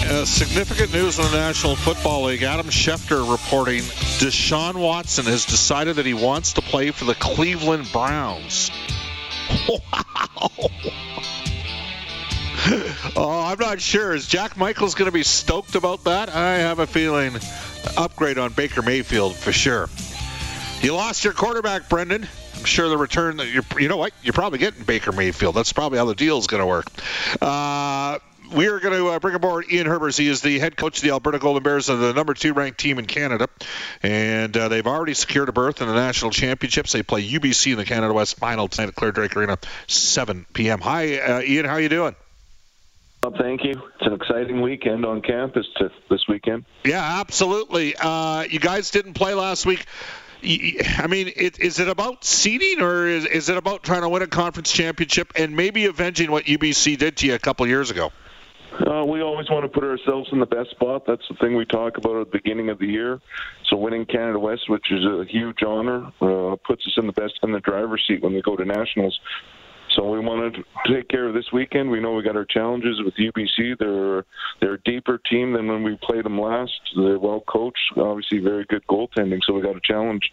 Uh, 0.09 0.25
significant 0.25 0.91
news 0.91 1.19
in 1.19 1.25
the 1.25 1.37
National 1.37 1.75
Football 1.75 2.23
League. 2.23 2.41
Adam 2.41 2.65
Schefter 2.65 3.31
reporting 3.31 3.81
Deshaun 4.17 4.73
Watson 4.73 5.25
has 5.25 5.45
decided 5.45 5.97
that 5.97 6.07
he 6.07 6.15
wants 6.15 6.53
to 6.53 6.61
play 6.61 6.89
for 6.89 7.05
the 7.05 7.13
Cleveland 7.13 7.87
Browns. 7.91 8.71
Wow. 9.69 10.49
oh, 13.15 13.45
I'm 13.45 13.59
not 13.59 13.79
sure. 13.79 14.15
Is 14.15 14.27
Jack 14.27 14.57
Michaels 14.57 14.95
going 14.95 15.05
to 15.05 15.13
be 15.13 15.21
stoked 15.21 15.75
about 15.75 16.05
that? 16.05 16.29
I 16.29 16.55
have 16.55 16.79
a 16.79 16.87
feeling 16.87 17.37
upgrade 17.97 18.39
on 18.39 18.53
Baker 18.53 18.81
Mayfield 18.81 19.35
for 19.35 19.51
sure. 19.51 19.89
You 20.81 20.95
lost 20.95 21.23
your 21.23 21.33
quarterback, 21.33 21.87
Brendan. 21.87 22.27
Sure 22.65 22.89
the 22.89 22.97
return 22.97 23.37
that 23.37 23.47
you're, 23.47 23.63
you 23.79 23.87
know 23.87 23.97
what, 23.97 24.13
you're 24.23 24.33
probably 24.33 24.59
getting 24.59 24.83
Baker 24.83 25.11
Mayfield. 25.11 25.55
That's 25.55 25.73
probably 25.73 25.97
how 25.97 26.05
the 26.05 26.15
deal 26.15 26.37
is 26.37 26.47
going 26.47 26.61
to 26.61 26.67
work. 26.67 26.87
Uh, 27.41 28.19
we 28.53 28.67
are 28.67 28.79
going 28.79 28.97
to 28.97 29.09
uh, 29.09 29.19
bring 29.19 29.35
aboard 29.35 29.65
Ian 29.71 29.87
Herbers. 29.87 30.17
He 30.17 30.27
is 30.27 30.41
the 30.41 30.59
head 30.59 30.77
coach 30.77 30.97
of 30.97 31.03
the 31.03 31.11
Alberta 31.11 31.39
Golden 31.39 31.63
Bears, 31.63 31.87
the 31.87 32.13
number 32.13 32.33
two 32.33 32.53
ranked 32.53 32.79
team 32.79 32.99
in 32.99 33.05
Canada, 33.05 33.47
and 34.03 34.55
uh, 34.55 34.67
they've 34.67 34.85
already 34.85 35.13
secured 35.13 35.49
a 35.49 35.51
berth 35.51 35.81
in 35.81 35.87
the 35.87 35.93
national 35.93 36.31
championships. 36.31 36.91
They 36.91 37.03
play 37.03 37.27
UBC 37.27 37.71
in 37.71 37.77
the 37.77 37.85
Canada 37.85 38.13
West 38.13 38.37
final 38.37 38.67
tonight 38.67 38.89
at 38.89 38.95
Claire 38.95 39.11
Drake 39.11 39.35
Arena, 39.35 39.57
7 39.87 40.45
p.m. 40.53 40.79
Hi, 40.81 41.17
uh, 41.17 41.41
Ian. 41.41 41.65
How 41.65 41.77
you 41.77 41.89
doing? 41.89 42.15
Well, 43.23 43.33
Thank 43.35 43.63
you. 43.63 43.71
It's 43.71 44.05
an 44.05 44.13
exciting 44.13 44.61
weekend 44.61 45.03
on 45.03 45.21
campus 45.21 45.65
to, 45.77 45.89
this 46.11 46.27
weekend. 46.27 46.65
Yeah, 46.83 47.19
absolutely. 47.19 47.95
Uh, 47.99 48.43
you 48.43 48.59
guys 48.59 48.91
didn't 48.91 49.13
play 49.15 49.33
last 49.33 49.65
week. 49.65 49.87
I 50.45 51.07
mean, 51.07 51.31
it, 51.35 51.59
is 51.59 51.79
it 51.79 51.87
about 51.87 52.23
seeding 52.23 52.81
or 52.81 53.07
is, 53.07 53.25
is 53.25 53.49
it 53.49 53.57
about 53.57 53.83
trying 53.83 54.01
to 54.01 54.09
win 54.09 54.21
a 54.21 54.27
conference 54.27 54.71
championship 54.71 55.33
and 55.35 55.55
maybe 55.55 55.85
avenging 55.85 56.29
what 56.29 56.45
UBC 56.45 56.97
did 56.97 57.17
to 57.17 57.27
you 57.27 57.33
a 57.33 57.39
couple 57.39 57.65
years 57.67 57.89
ago? 57.89 58.11
Uh, 58.79 59.05
we 59.05 59.21
always 59.21 59.49
want 59.49 59.63
to 59.63 59.69
put 59.69 59.83
ourselves 59.83 60.29
in 60.33 60.39
the 60.39 60.45
best 60.45 60.69
spot. 60.71 61.05
That's 61.07 61.25
the 61.29 61.35
thing 61.35 61.55
we 61.55 61.65
talk 61.65 61.97
about 61.97 62.17
at 62.17 62.31
the 62.31 62.37
beginning 62.37 62.69
of 62.69 62.77
the 62.77 62.87
year. 62.87 63.21
So 63.69 63.77
winning 63.77 64.05
Canada 64.05 64.37
West, 64.37 64.69
which 64.69 64.91
is 64.91 65.03
a 65.05 65.25
huge 65.27 65.63
honor, 65.63 66.11
uh, 66.21 66.57
puts 66.57 66.85
us 66.85 66.93
in 66.97 67.07
the 67.07 67.13
best 67.13 67.39
in 67.41 67.53
the 67.53 67.61
driver's 67.61 68.03
seat 68.05 68.21
when 68.21 68.33
we 68.33 68.41
go 68.41 68.55
to 68.55 68.65
nationals. 68.65 69.19
So 69.95 70.09
we 70.09 70.19
want 70.19 70.53
to 70.55 70.93
take 70.93 71.07
care 71.07 71.27
of 71.27 71.33
this 71.33 71.45
weekend. 71.53 71.89
We 71.89 72.01
know 72.01 72.13
we 72.13 72.23
got 72.23 72.35
our 72.35 72.45
challenges 72.45 73.01
with 73.03 73.13
UBC. 73.15 73.77
They're 73.79 74.25
they're 74.59 74.75
a 74.75 74.81
deeper 74.83 75.19
team 75.29 75.53
than 75.53 75.67
when 75.67 75.83
we 75.83 75.97
played 76.03 76.25
them 76.25 76.39
last. 76.39 76.73
They're 76.95 77.19
well 77.19 77.43
coached, 77.47 77.77
obviously 77.97 78.39
very 78.39 78.65
good 78.65 78.85
goaltending. 78.87 79.39
So 79.45 79.53
we 79.53 79.61
got 79.61 79.75
a 79.75 79.81
challenge. 79.83 80.31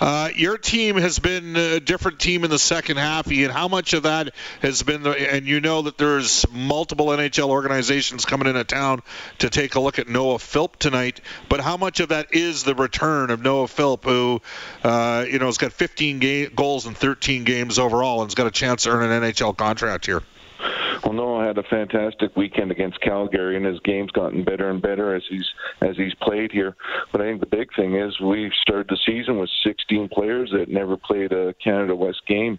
Uh, 0.00 0.30
your 0.34 0.58
team 0.58 0.96
has 0.96 1.18
been 1.18 1.56
a 1.56 1.80
different 1.80 2.18
team 2.18 2.44
in 2.44 2.50
the 2.50 2.58
second 2.58 2.96
half, 2.96 3.30
Ian. 3.30 3.50
How 3.50 3.68
much 3.68 3.92
of 3.92 4.04
that 4.04 4.34
has 4.62 4.82
been 4.82 5.02
the, 5.02 5.10
and 5.10 5.46
you 5.46 5.60
know 5.60 5.82
that 5.82 5.98
there's 5.98 6.46
multiple 6.50 7.06
NHL 7.06 7.48
organizations 7.48 8.24
coming 8.24 8.48
into 8.48 8.64
town 8.64 9.02
to 9.38 9.50
take 9.50 9.74
a 9.74 9.80
look 9.80 9.98
at 9.98 10.08
Noah 10.08 10.38
Philp 10.38 10.76
tonight, 10.76 11.20
but 11.48 11.60
how 11.60 11.76
much 11.76 12.00
of 12.00 12.10
that 12.10 12.34
is 12.34 12.64
the 12.64 12.74
return 12.74 13.30
of 13.30 13.42
Noah 13.42 13.68
Philp, 13.68 14.04
who, 14.04 14.40
uh, 14.82 15.24
you 15.28 15.38
know, 15.38 15.46
has 15.46 15.58
got 15.58 15.72
15 15.72 16.18
ga- 16.18 16.48
goals 16.48 16.86
in 16.86 16.94
13 16.94 17.44
games 17.44 17.78
overall 17.78 18.22
and 18.22 18.28
has 18.28 18.34
got 18.34 18.46
a 18.46 18.50
chance 18.50 18.84
to 18.84 18.90
earn 18.90 19.10
an 19.10 19.22
NHL 19.22 19.56
contract 19.56 20.06
here? 20.06 20.22
Well, 21.04 21.14
Noah 21.14 21.46
had 21.46 21.56
a 21.56 21.62
fantastic 21.62 22.36
weekend 22.36 22.70
against 22.70 23.00
Calgary, 23.00 23.56
and 23.56 23.64
his 23.64 23.80
game's 23.80 24.10
gotten 24.10 24.44
better 24.44 24.68
and 24.68 24.82
better 24.82 25.14
as 25.14 25.22
he's 25.28 25.48
as 25.80 25.96
he's 25.96 26.14
played 26.14 26.52
here. 26.52 26.76
But 27.10 27.22
I 27.22 27.24
think 27.24 27.40
the 27.40 27.46
big 27.46 27.74
thing 27.74 27.96
is 27.96 28.20
we 28.20 28.52
started 28.60 28.88
the 28.88 28.98
season 29.06 29.38
with 29.38 29.48
16 29.64 30.08
players 30.10 30.50
that 30.52 30.68
never 30.68 30.96
played 30.96 31.32
a 31.32 31.54
Canada 31.54 31.96
West 31.96 32.22
game, 32.26 32.58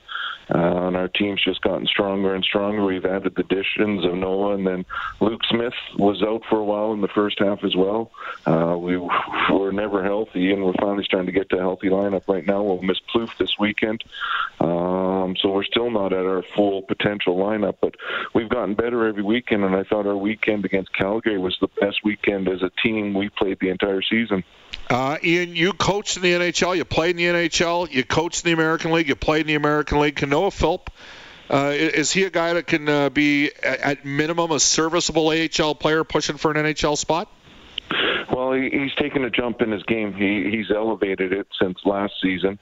uh, 0.53 0.87
and 0.87 0.97
our 0.97 1.07
team's 1.07 1.41
just 1.43 1.61
gotten 1.61 1.85
stronger 1.87 2.35
and 2.35 2.43
stronger. 2.43 2.83
We've 2.83 3.05
added 3.05 3.35
the 3.35 3.41
additions 3.41 4.03
of 4.05 4.15
Noah, 4.15 4.55
and 4.55 4.67
then 4.67 4.85
Luke 5.19 5.41
Smith 5.49 5.73
was 5.97 6.21
out 6.21 6.43
for 6.49 6.57
a 6.57 6.63
while 6.63 6.93
in 6.93 7.01
the 7.01 7.07
first 7.07 7.39
half 7.39 7.63
as 7.63 7.75
well. 7.75 8.11
Uh, 8.45 8.75
we 8.77 8.97
were 8.97 9.71
never 9.71 10.03
healthy, 10.03 10.51
and 10.51 10.63
we're 10.63 10.73
finally 10.73 11.05
starting 11.05 11.27
to 11.27 11.31
get 11.31 11.49
to 11.49 11.57
a 11.57 11.61
healthy 11.61 11.87
lineup 11.87 12.23
right 12.27 12.45
now. 12.45 12.63
We'll 12.63 12.81
miss 12.81 12.99
Plouffe 13.13 13.37
this 13.37 13.57
weekend, 13.59 14.03
um, 14.59 15.35
so 15.41 15.51
we're 15.51 15.63
still 15.63 15.89
not 15.89 16.11
at 16.11 16.25
our 16.25 16.43
full 16.55 16.81
potential 16.81 17.37
lineup, 17.37 17.75
but 17.81 17.95
we've 18.33 18.49
gotten 18.49 18.75
better 18.75 19.07
every 19.07 19.23
weekend, 19.23 19.63
and 19.63 19.75
I 19.75 19.83
thought 19.83 20.05
our 20.05 20.17
weekend 20.17 20.65
against 20.65 20.93
Calgary 20.93 21.37
was 21.37 21.57
the 21.61 21.69
best 21.79 22.03
weekend 22.03 22.49
as 22.49 22.61
a 22.61 22.71
team 22.83 23.13
we 23.13 23.29
played 23.29 23.59
the 23.59 23.69
entire 23.69 24.01
season. 24.01 24.43
Uh, 24.89 25.17
Ian, 25.23 25.55
you 25.55 25.71
coached 25.71 26.17
in 26.17 26.23
the 26.23 26.33
NHL, 26.33 26.75
you 26.75 26.83
played 26.83 27.11
in 27.11 27.17
the 27.17 27.47
NHL, 27.47 27.89
you 27.89 28.03
coached 28.03 28.43
in 28.45 28.49
the 28.49 28.53
American 28.53 28.91
League, 28.91 29.07
you 29.07 29.15
played 29.15 29.41
in 29.41 29.47
the 29.47 29.55
American 29.55 29.99
League. 29.99 30.17
Can 30.17 30.33
Noah 30.41 30.49
Philp, 30.49 30.89
uh, 31.51 31.71
is 31.75 32.11
he 32.11 32.23
a 32.23 32.31
guy 32.31 32.53
that 32.53 32.65
can 32.65 32.89
uh, 32.89 33.09
be, 33.09 33.51
at 33.61 34.03
minimum, 34.03 34.49
a 34.51 34.59
serviceable 34.59 35.27
AHL 35.27 35.75
player 35.75 36.03
pushing 36.03 36.37
for 36.37 36.49
an 36.49 36.57
NHL 36.57 36.97
spot? 36.97 37.29
Well, 38.33 38.53
he, 38.53 38.69
he's 38.71 38.95
taken 38.95 39.23
a 39.23 39.29
jump 39.29 39.61
in 39.61 39.71
his 39.71 39.83
game. 39.83 40.13
He, 40.13 40.49
he's 40.49 40.71
elevated 40.71 41.31
it 41.31 41.47
since 41.59 41.77
last 41.85 42.13
season. 42.21 42.57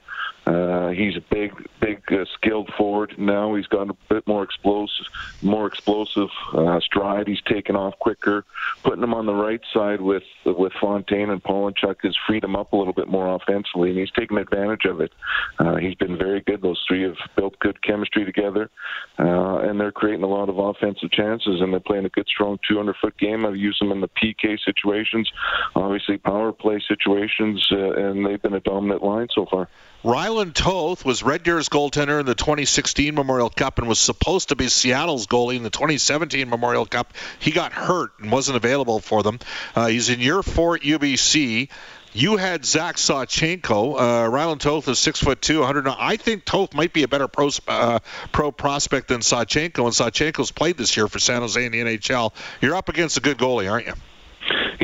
Uh, 0.46 0.88
he's 0.88 1.16
a 1.16 1.20
big, 1.20 1.52
big, 1.80 2.02
uh, 2.12 2.24
skilled 2.34 2.68
forward 2.76 3.14
now. 3.18 3.54
He's 3.54 3.66
got 3.66 3.88
a 3.88 3.96
bit 4.08 4.26
more 4.26 4.42
explosive, 4.42 5.06
more 5.42 5.66
explosive 5.66 6.30
uh, 6.52 6.80
stride. 6.80 7.28
He's 7.28 7.42
taken 7.42 7.76
off 7.76 7.98
quicker. 7.98 8.44
Putting 8.82 9.02
him 9.02 9.14
on 9.14 9.26
the 9.26 9.34
right 9.34 9.60
side 9.72 10.00
with 10.00 10.22
with 10.44 10.72
Fontaine 10.80 11.30
and 11.30 11.42
Polonchuk 11.42 11.96
has 12.02 12.16
freed 12.26 12.42
him 12.42 12.56
up 12.56 12.72
a 12.72 12.76
little 12.76 12.94
bit 12.94 13.06
more 13.06 13.34
offensively, 13.34 13.90
and 13.90 13.98
he's 13.98 14.10
taken 14.10 14.38
advantage 14.38 14.86
of 14.86 15.00
it. 15.00 15.12
Uh, 15.58 15.76
he's 15.76 15.94
been 15.94 16.16
very 16.16 16.40
good. 16.40 16.62
Those 16.62 16.82
three 16.88 17.02
have 17.02 17.18
good 17.60 17.82
chemistry 17.82 18.24
together, 18.24 18.70
uh, 19.18 19.58
and 19.58 19.78
they're 19.78 19.92
creating 19.92 20.24
a 20.24 20.28
lot 20.28 20.48
of 20.48 20.58
offensive 20.58 21.10
chances, 21.10 21.60
and 21.60 21.72
they're 21.72 21.80
playing 21.80 22.04
a 22.04 22.08
good, 22.08 22.26
strong 22.26 22.58
200 22.68 22.96
foot 23.00 23.16
game. 23.18 23.46
I've 23.46 23.56
used 23.56 23.80
them 23.80 23.92
in 23.92 24.00
the 24.00 24.08
PK 24.08 24.58
situations, 24.64 25.30
obviously 25.74 26.18
power 26.18 26.52
play 26.52 26.82
situations, 26.86 27.66
uh, 27.72 27.92
and 27.92 28.26
they've 28.26 28.40
been 28.40 28.54
a 28.54 28.60
dominant 28.60 29.02
line 29.02 29.28
so 29.34 29.46
far. 29.46 29.68
Rylan 30.02 30.54
Toth 30.54 31.04
was 31.04 31.22
Red 31.22 31.42
Deer's 31.42 31.68
goaltender 31.68 32.20
in 32.20 32.24
the 32.24 32.34
2016 32.34 33.14
Memorial 33.14 33.50
Cup 33.50 33.78
and 33.78 33.86
was 33.86 33.98
supposed 33.98 34.48
to 34.48 34.56
be 34.56 34.68
Seattle's 34.68 35.26
goalie 35.26 35.56
in 35.56 35.62
the 35.62 35.68
2017 35.68 36.48
Memorial 36.48 36.86
Cup. 36.86 37.12
He 37.38 37.50
got 37.50 37.74
hurt 37.74 38.12
and 38.18 38.32
wasn't 38.32 38.56
available 38.56 39.00
for 39.00 39.22
them. 39.22 39.40
Uh, 39.76 39.88
he's 39.88 40.08
in 40.08 40.20
year 40.20 40.42
four 40.42 40.76
at 40.76 40.80
UBC. 40.80 41.68
You 42.12 42.36
had 42.36 42.64
Zach 42.64 42.96
Sawchenko. 42.96 43.94
Uh, 43.96 44.30
Rylan 44.30 44.58
Toth 44.58 44.88
is 44.88 44.98
six 44.98 45.20
foot 45.20 45.40
two, 45.40 45.60
100. 45.60 45.86
I 45.86 46.16
think 46.16 46.44
Toth 46.44 46.74
might 46.74 46.92
be 46.92 47.04
a 47.04 47.08
better 47.08 47.28
pro, 47.28 47.50
uh, 47.68 48.00
pro 48.32 48.50
prospect 48.50 49.08
than 49.08 49.20
Sawchenko, 49.20 49.84
and 49.84 49.94
Sawchenko's 49.94 50.50
played 50.50 50.76
this 50.76 50.96
year 50.96 51.06
for 51.06 51.20
San 51.20 51.42
Jose 51.42 51.64
in 51.64 51.70
the 51.70 51.80
NHL. 51.80 52.32
You're 52.60 52.74
up 52.74 52.88
against 52.88 53.16
a 53.16 53.20
good 53.20 53.38
goalie, 53.38 53.70
aren't 53.70 53.86
you? 53.86 53.94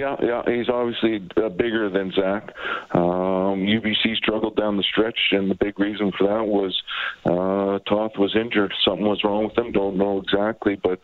Yeah, 0.06 0.16
yeah, 0.22 0.42
he's 0.54 0.68
obviously 0.68 1.28
uh, 1.36 1.48
bigger 1.48 1.90
than 1.90 2.12
Zach. 2.12 2.54
Um, 2.92 3.66
UBC 3.66 4.14
struggled 4.14 4.54
down 4.54 4.76
the 4.76 4.84
stretch, 4.84 5.18
and 5.32 5.50
the 5.50 5.56
big 5.56 5.80
reason 5.80 6.12
for 6.16 6.28
that 6.28 6.46
was 6.46 6.80
uh, 7.24 7.80
Toth 7.90 8.12
was 8.16 8.36
injured. 8.36 8.72
Something 8.84 9.06
was 9.06 9.24
wrong 9.24 9.48
with 9.48 9.58
him. 9.58 9.72
Don't 9.72 9.96
know 9.96 10.18
exactly, 10.18 10.76
but 10.80 11.00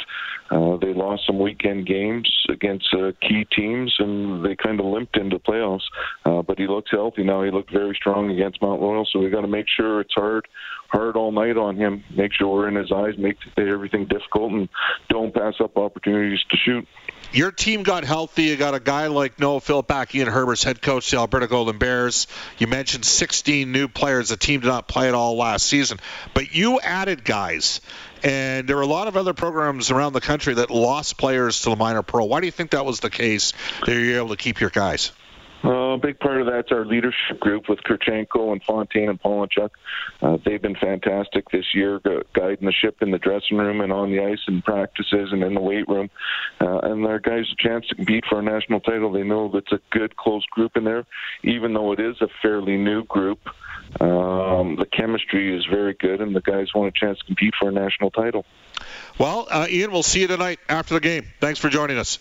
uh, 0.53 0.77
they 0.77 0.95
lost 0.95 1.27
some 1.27 1.41
weekend 1.41 1.85
games 1.87 2.31
against 2.49 2.95
uh, 2.95 3.11
key 3.21 3.45
teams, 3.57 3.93
and 3.99 4.45
they 4.45 4.55
kind 4.55 4.79
of 4.79 4.87
limped 4.87 5.17
into 5.17 5.41
playoffs. 5.41 5.83
Uh, 6.25 6.43
but 6.43 6.61
he 6.61 6.69
looks 6.69 6.93
healthy 6.93 7.25
now. 7.25 7.43
He 7.43 7.51
looked 7.51 7.73
very 7.73 7.97
strong 7.97 8.31
against 8.31 8.63
Mount 8.63 8.81
Royal, 8.81 9.05
so 9.11 9.19
we 9.19 9.31
got 9.31 9.41
to 9.41 9.49
make 9.49 9.67
sure 9.69 10.01
it's 10.01 10.15
hard, 10.15 10.47
hard 10.91 11.17
all 11.17 11.33
night 11.33 11.57
on 11.57 11.75
him. 11.75 12.05
Make 12.15 12.35
sure 12.35 12.47
we're 12.47 12.69
in 12.69 12.77
his 12.77 12.93
eyes, 12.93 13.15
make 13.19 13.39
everything 13.57 14.07
difficult, 14.07 14.53
and 14.53 14.69
don't 15.09 15.35
pass 15.35 15.55
up 15.59 15.77
opportunities 15.77 16.45
to 16.51 16.57
shoot 16.57 16.87
your 17.33 17.51
team 17.51 17.83
got 17.83 18.05
healthy. 18.05 18.45
You 18.45 18.57
got 18.57 18.75
a 18.75 18.81
guy 18.81 19.07
like 19.07 19.39
Noah 19.39 19.61
Philp 19.61 19.87
back, 19.89 20.15
Ian 20.15 20.29
Herbers 20.29 20.65
head 20.65 20.83
coach, 20.83 21.11
the 21.11 21.17
Alberta 21.17 21.47
Golden 21.47 21.79
Bears. 21.79 22.27
You 22.59 22.67
mentioned 22.67 23.05
16 23.05 23.71
new 23.71 23.89
players. 23.89 24.29
The 24.29 24.37
team 24.37 24.61
did 24.61 24.69
not 24.69 24.89
play 24.89 25.09
at 25.09 25.15
all 25.15 25.37
last 25.37 25.67
season, 25.67 25.99
but 26.35 26.55
you 26.55 26.81
added 26.81 27.25
guys. 27.25 27.81
And 28.23 28.69
there 28.69 28.77
were 28.77 28.83
a 28.83 28.87
lot 28.87 29.09
of 29.09 29.17
other 29.17 29.35
programs 29.35 29.91
around 29.91 30.13
the 30.13 30.21
country 30.21 30.55
that 30.55 30.71
lost 30.71 31.19
players 31.19 31.63
to 31.63 31.71
the 31.71 31.77
minor 31.77 32.03
pro. 32.03 32.25
Why 32.25 32.41
do 32.41 32.47
you 32.47 32.53
think 32.53 32.71
that 32.71 32.85
was 32.85 33.01
the 33.01 33.11
case? 33.11 33.53
That 33.85 33.93
you're 33.93 34.19
able 34.19 34.29
to 34.29 34.37
keep 34.37 34.61
your 34.61 34.71
guys? 34.71 35.11
A 35.93 35.99
big 35.99 36.19
part 36.19 36.41
of 36.41 36.47
that's 36.47 36.73
our 36.73 36.87
leadership 36.87 37.39
group 37.39 37.69
with 37.69 37.81
Kurchenko 37.83 38.53
and 38.53 38.63
Fontaine 38.63 39.11
and 39.11 39.21
Polonchuk. 39.21 39.71
Uh, 40.23 40.39
they've 40.45 40.61
been 40.61 40.75
fantastic 40.75 41.51
this 41.51 41.67
year, 41.75 42.01
guiding 42.33 42.65
the 42.65 42.73
ship 42.73 43.03
in 43.03 43.11
the 43.11 43.19
dressing 43.19 43.59
room 43.59 43.83
and 43.83 43.93
on 43.93 44.11
the 44.11 44.21
ice 44.25 44.41
and 44.47 44.65
practices 44.65 45.29
and 45.33 45.43
in 45.43 45.55
the 45.55 45.61
weight 45.61 45.87
room. 45.89 46.09
Uh, 46.61 46.79
and 46.79 47.05
our 47.07 47.19
guys 47.19 47.45
a 47.53 47.63
chance 47.63 47.87
to 47.89 47.95
compete 47.95 48.25
for 48.29 48.39
a 48.39 48.43
national 48.43 48.81
title. 48.81 49.13
They 49.13 49.23
know 49.23 49.51
it's 49.55 49.73
a 49.73 49.81
good, 49.91 50.17
close 50.17 50.45
group 50.47 50.77
in 50.77 50.85
there, 50.85 51.05
even 51.43 51.75
though 51.75 51.93
it 51.93 52.01
is 52.01 52.17
a 52.23 52.29
fairly 52.41 52.77
new 52.77 53.05
group. 53.05 53.41
Um, 54.01 54.77
the 54.77 54.87
chemistry 54.91 55.55
is 55.55 55.67
very 55.67 55.93
good, 55.95 56.21
and 56.21 56.35
the 56.35 56.41
guys 56.41 56.69
want 56.75 56.95
a 56.97 56.99
chance 56.99 57.19
to 57.19 57.25
compete 57.27 57.55
for 57.61 57.69
a 57.69 57.73
national 57.73 58.11
title. 58.11 58.47
Well, 59.19 59.47
uh, 59.51 59.67
Ian, 59.69 59.93
we'll 59.93 60.03
see 60.03 60.23
you 60.23 60.27
tonight 60.27 60.59
after 60.69 60.95
the 60.95 61.01
game. 61.01 61.27
Thanks 61.41 61.61
for 61.61 61.69
joining 61.69 61.99
us. 61.99 62.19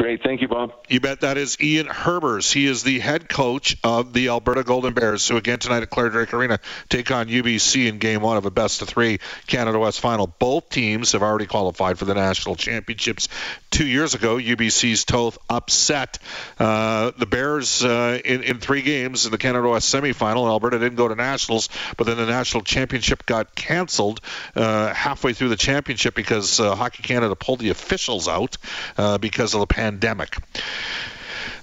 Great. 0.00 0.22
Thank 0.22 0.40
you, 0.40 0.48
Bob. 0.48 0.72
You 0.88 0.98
bet. 0.98 1.20
That 1.20 1.36
is 1.36 1.60
Ian 1.60 1.86
Herbers. 1.86 2.50
He 2.50 2.64
is 2.64 2.82
the 2.82 3.00
head 3.00 3.28
coach 3.28 3.76
of 3.84 4.14
the 4.14 4.28
Alberta 4.28 4.64
Golden 4.64 4.94
Bears, 4.94 5.28
who 5.28 5.36
again 5.36 5.58
tonight 5.58 5.82
at 5.82 5.90
Claire 5.90 6.08
Drake 6.08 6.32
Arena 6.32 6.58
take 6.88 7.10
on 7.10 7.26
UBC 7.26 7.86
in 7.86 7.98
game 7.98 8.22
one 8.22 8.38
of 8.38 8.46
a 8.46 8.50
best 8.50 8.80
of 8.80 8.88
three 8.88 9.18
Canada 9.46 9.78
West 9.78 10.00
final. 10.00 10.26
Both 10.26 10.70
teams 10.70 11.12
have 11.12 11.22
already 11.22 11.44
qualified 11.44 11.98
for 11.98 12.06
the 12.06 12.14
national 12.14 12.56
championships. 12.56 13.28
Two 13.70 13.86
years 13.86 14.14
ago, 14.14 14.36
UBC's 14.36 15.04
Toth 15.04 15.36
upset 15.50 16.18
uh, 16.58 17.10
the 17.18 17.26
Bears 17.26 17.84
uh, 17.84 18.18
in, 18.24 18.42
in 18.42 18.58
three 18.58 18.80
games 18.80 19.26
in 19.26 19.32
the 19.32 19.38
Canada 19.38 19.68
West 19.68 19.94
semifinal. 19.94 20.48
Alberta 20.48 20.78
didn't 20.78 20.96
go 20.96 21.08
to 21.08 21.14
nationals, 21.14 21.68
but 21.98 22.06
then 22.06 22.16
the 22.16 22.24
national 22.24 22.62
championship 22.62 23.26
got 23.26 23.54
canceled 23.54 24.22
uh, 24.56 24.94
halfway 24.94 25.34
through 25.34 25.50
the 25.50 25.56
championship 25.56 26.14
because 26.14 26.58
uh, 26.58 26.74
Hockey 26.74 27.02
Canada 27.02 27.36
pulled 27.36 27.58
the 27.58 27.68
officials 27.68 28.28
out 28.28 28.56
uh, 28.96 29.18
because 29.18 29.52
of 29.52 29.60
the 29.60 29.66
pandemic 29.66 29.89
pandemic. 29.90 30.36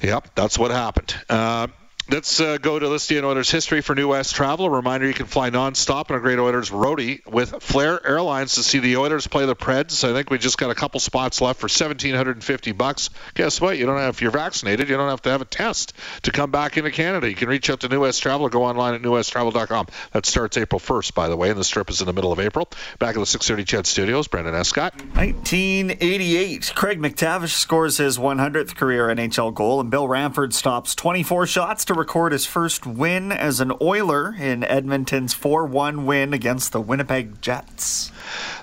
Yep, 0.01 0.35
that's 0.35 0.59
what 0.59 0.71
happened. 0.71 1.15
Uh, 1.29 1.67
Let's 2.09 2.39
uh, 2.39 2.57
go 2.57 2.79
to 2.79 2.85
Listy 2.85 3.17
and 3.17 3.25
Oilers 3.25 3.51
history 3.51 3.81
for 3.81 3.93
New 3.93 4.07
West 4.07 4.33
Travel. 4.33 4.67
A 4.67 4.69
reminder 4.69 5.05
you 5.05 5.13
can 5.13 5.25
fly 5.25 5.49
nonstop 5.49 6.09
on 6.09 6.15
a 6.15 6.21
great 6.21 6.39
Oilers 6.39 6.69
roadie 6.69 7.25
with 7.25 7.61
Flair 7.61 7.99
Airlines 8.07 8.55
to 8.55 8.63
see 8.63 8.79
the 8.79 8.95
Oilers 8.95 9.27
play 9.27 9.45
the 9.45 9.57
Preds. 9.57 10.07
I 10.07 10.13
think 10.13 10.29
we 10.29 10.37
just 10.37 10.57
got 10.57 10.71
a 10.71 10.75
couple 10.75 11.01
spots 11.01 11.41
left 11.41 11.59
for 11.59 11.65
1750 11.65 12.71
bucks. 12.71 13.09
Guess 13.33 13.59
what? 13.59 13.77
You 13.77 13.85
don't 13.85 13.97
have 13.97 14.15
if 14.15 14.21
you're 14.21 14.31
vaccinated, 14.31 14.87
you 14.87 14.95
don't 14.95 15.09
have 15.09 15.21
to 15.23 15.31
have 15.31 15.41
a 15.41 15.45
test 15.45 15.93
to 16.21 16.31
come 16.31 16.49
back 16.49 16.77
into 16.77 16.91
Canada. 16.91 17.27
You 17.29 17.35
can 17.35 17.49
reach 17.49 17.69
out 17.69 17.81
to 17.81 17.89
New 17.89 17.99
West 17.99 18.21
Travel 18.21 18.47
or 18.47 18.49
go 18.49 18.63
online 18.63 18.93
at 18.93 19.01
newwesttravel.com. 19.01 19.87
That 20.13 20.25
starts 20.25 20.57
April 20.57 20.79
1st, 20.79 21.13
by 21.13 21.27
the 21.27 21.35
way, 21.35 21.49
and 21.49 21.59
the 21.59 21.65
strip 21.65 21.89
is 21.89 21.99
in 21.99 22.07
the 22.07 22.13
middle 22.13 22.31
of 22.31 22.39
April. 22.39 22.69
Back 22.99 23.17
at 23.17 23.19
the 23.19 23.25
630 23.25 23.65
CHED 23.65 23.85
Studios, 23.85 24.29
Brendan 24.29 24.55
Escott. 24.55 24.95
1988. 25.15 26.71
Craig 26.73 27.01
MacTavish 27.01 27.49
scores 27.49 27.97
his 27.97 28.17
100th 28.17 28.77
career 28.77 29.07
NHL 29.07 29.53
goal, 29.53 29.81
and 29.81 29.91
Bill 29.91 30.07
Ranford 30.07 30.53
stops 30.53 30.95
24 30.95 31.47
shots 31.47 31.83
to 31.83 31.96
record 31.97 32.31
his 32.31 32.45
first 32.45 32.85
win 32.85 33.31
as 33.31 33.59
an 33.59 33.73
Oiler 33.81 34.33
in 34.33 34.63
Edmonton's 34.63 35.33
4 35.33 35.65
1 35.65 36.05
win 36.05 36.33
against 36.33 36.71
the 36.71 36.81
Winnipeg 36.81 37.41
Jets. 37.41 38.11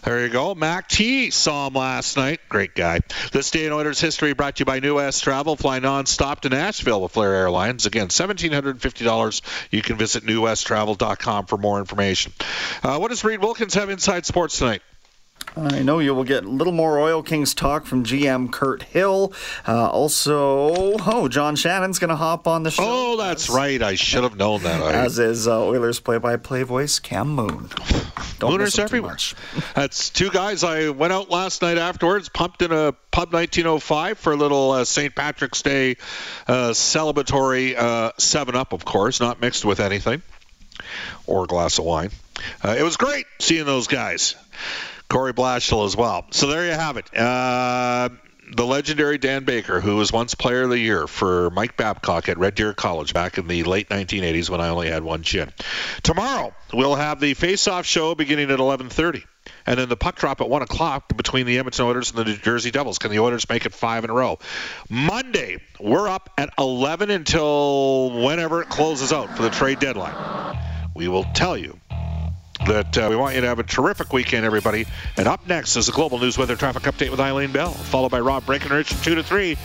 There 0.03 0.23
you 0.23 0.29
go. 0.29 0.55
Mac 0.55 0.89
T 0.89 1.31
saw 1.31 1.67
him 1.67 1.75
last 1.75 2.17
night. 2.17 2.41
Great 2.49 2.75
guy. 2.75 3.01
This 3.33 3.51
day 3.51 3.67
in 3.67 3.73
Oilers 3.73 4.01
history 4.01 4.33
brought 4.35 4.57
to 4.57 4.61
you 4.61 4.65
by 4.67 4.81
New 4.81 4.97
West 4.97 5.25
Travel. 5.25 5.57
Fly 5.57 5.79
non-stop 5.79 6.41
to 6.43 6.49
Nashville 6.49 7.03
with 7.03 7.13
Flair 7.13 7.35
Airlines. 7.35 7.87
Again, 7.87 8.09
$1,750. 8.09 9.41
You 9.71 9.83
can 9.83 9.97
visit 9.97 10.25
newwesttravel.com 10.25 11.47
for 11.47 11.59
more 11.59 11.79
information. 11.79 12.33
Uh, 12.83 12.99
what 12.99 13.09
does 13.09 13.25
Reid 13.25 13.41
Wilkins 13.41 13.75
have 13.75 13.91
inside 13.91 14.27
sports 14.27 14.59
tonight? 14.59 14.83
I 15.57 15.83
know 15.83 16.01
you 16.01 16.15
will 16.15 16.25
get 16.25 16.45
a 16.45 16.49
little 16.49 16.73
more 16.73 16.99
Oil 16.99 17.23
Kings 17.23 17.55
talk 17.55 17.87
from 17.87 18.05
GM 18.05 18.51
Kirt 18.51 18.83
Hill. 18.83 19.33
Uh, 19.67 19.89
also, 19.89 20.97
oh, 21.07 21.29
John 21.29 21.55
Shannon's 21.55 21.99
going 21.99 22.11
to 22.11 22.17
hop 22.17 22.49
on 22.49 22.65
the 22.65 22.71
show. 22.71 22.83
Oh, 22.85 23.17
that's 23.17 23.49
as, 23.49 23.55
right. 23.55 23.81
I 23.81 23.95
should 23.95 24.25
have 24.25 24.37
known 24.37 24.63
that. 24.65 24.83
As 24.95 25.19
is 25.19 25.47
uh, 25.47 25.63
Oilers 25.65 26.01
play-by-play 26.01 26.65
voice 26.65 26.99
Cam 26.99 27.29
Moon. 27.29 27.69
Don't 28.39 28.53
Mooners 28.53 28.79
everywhere. 28.79 29.17
that's 29.75 30.11
two 30.11 30.31
guys. 30.31 30.65
I 30.65 30.89
went 30.91 31.13
out 31.13 31.31
last 31.31 31.63
night 31.63 31.79
afterwards, 31.79 32.29
pumped 32.29 32.63
in 32.63 32.73
a 32.73 32.93
pub 33.11 33.33
1905 33.33 34.19
for 34.19 34.33
a 34.33 34.37
little 34.37 34.73
uh, 34.73 34.85
St. 34.85 35.15
Patrick's 35.15 35.63
Day 35.63 35.97
uh, 36.49 36.71
celebratory 36.71 37.77
uh, 37.77 38.11
Seven 38.19 38.57
Up, 38.57 38.73
of 38.73 38.85
course, 38.85 39.21
not 39.21 39.41
mixed 39.41 39.65
with 39.65 39.79
anything 39.81 40.23
or 41.27 41.45
a 41.45 41.47
glass 41.47 41.79
of 41.79 41.85
wine. 41.85 42.11
Uh, 42.63 42.75
it 42.79 42.83
was 42.83 42.97
great 42.97 43.27
seeing 43.39 43.65
those 43.65 43.87
guys. 43.87 44.35
Corey 45.09 45.33
Blashill 45.33 45.85
as 45.87 45.97
well. 45.97 46.27
So 46.31 46.47
there 46.49 46.67
you 46.67 46.73
have 46.73 46.97
it. 46.97 47.17
Uh, 47.17 48.09
the 48.53 48.67
legendary 48.67 49.19
Dan 49.19 49.45
Baker, 49.45 49.81
who 49.81 49.97
was 49.97 50.13
once 50.13 50.35
Player 50.35 50.63
of 50.63 50.71
the 50.71 50.79
Year 50.79 51.07
for 51.07 51.51
Mike 51.51 51.77
Babcock 51.77 52.29
at 52.29 52.39
Red 52.39 52.55
Deer 52.55 52.73
College 52.73 53.15
back 53.15 53.39
in 53.39 53.49
the 53.49 53.65
late 53.65 53.89
1980s 53.89 54.51
when 54.51 54.61
I 54.61 54.69
only 54.69 54.89
had 54.89 55.03
one 55.03 55.23
chin. 55.23 55.53
Tomorrow 56.03 56.55
we'll 56.73 56.95
have 56.95 57.21
the 57.21 57.35
face-off 57.35 57.87
show 57.87 58.15
beginning 58.15 58.51
at 58.51 58.59
11:30, 58.59 59.25
and 59.67 59.79
then 59.79 59.89
the 59.89 59.97
puck 59.97 60.17
drop 60.17 60.41
at 60.41 60.49
one 60.49 60.63
o'clock 60.63 61.17
between 61.17 61.47
the 61.47 61.59
Edmonton 61.59 61.87
Oilers 61.87 62.11
and 62.11 62.19
the 62.19 62.25
New 62.25 62.37
Jersey 62.37 62.71
Devils. 62.71 62.99
Can 62.99 63.11
the 63.11 63.21
Oilers 63.21 63.49
make 63.49 63.67
it 63.67 63.73
five 63.73 64.05
in 64.05 64.11
a 64.11 64.15
row? 64.15 64.39
Monday 64.89 65.59
we're 65.81 66.09
up 66.09 66.31
at 66.39 66.51
11 66.59 67.11
until 67.11 68.11
whenever 68.25 68.63
it 68.63 68.69
closes 68.69 69.13
out 69.13 69.37
for 69.37 69.43
the 69.43 69.51
trade 69.51 69.81
deadline. 69.81 70.59
We 70.95 71.09
will 71.09 71.25
tell 71.25 71.57
you 71.57 71.79
that 72.67 72.99
uh, 72.99 73.07
we 73.11 73.17
want 73.17 73.35
you 73.35 73.43
to 73.43 73.47
have 73.47 73.59
a 73.59 73.65
terrific 73.65 74.13
weekend, 74.13 74.45
everybody. 74.45 74.87
And 75.17 75.29
up 75.29 75.47
next 75.47 75.77
is 75.77 75.87
the 75.87 75.93
Global 75.93 76.19
News 76.19 76.39
Weather 76.39 76.57
Traffic 76.57 76.83
Update 76.85 77.11
with 77.11 77.21
Eileen 77.21 77.53
Bell, 77.53 77.71
followed 77.71 78.11
by 78.11 78.21
Rob 78.21 78.47
Breckenridge 78.47 78.89
from 78.89 79.03
2 79.03 79.15
to 79.17 79.23
3. 79.23 79.57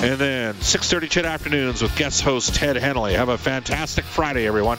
And 0.00 0.18
then 0.18 0.54
6.30 0.54 1.10
CHED 1.10 1.24
Afternoons 1.26 1.82
with 1.82 1.94
guest 1.96 2.22
host 2.22 2.54
Ted 2.54 2.76
Henley. 2.76 3.14
Have 3.14 3.28
a 3.28 3.38
fantastic 3.38 4.04
Friday, 4.04 4.46
everyone. 4.46 4.78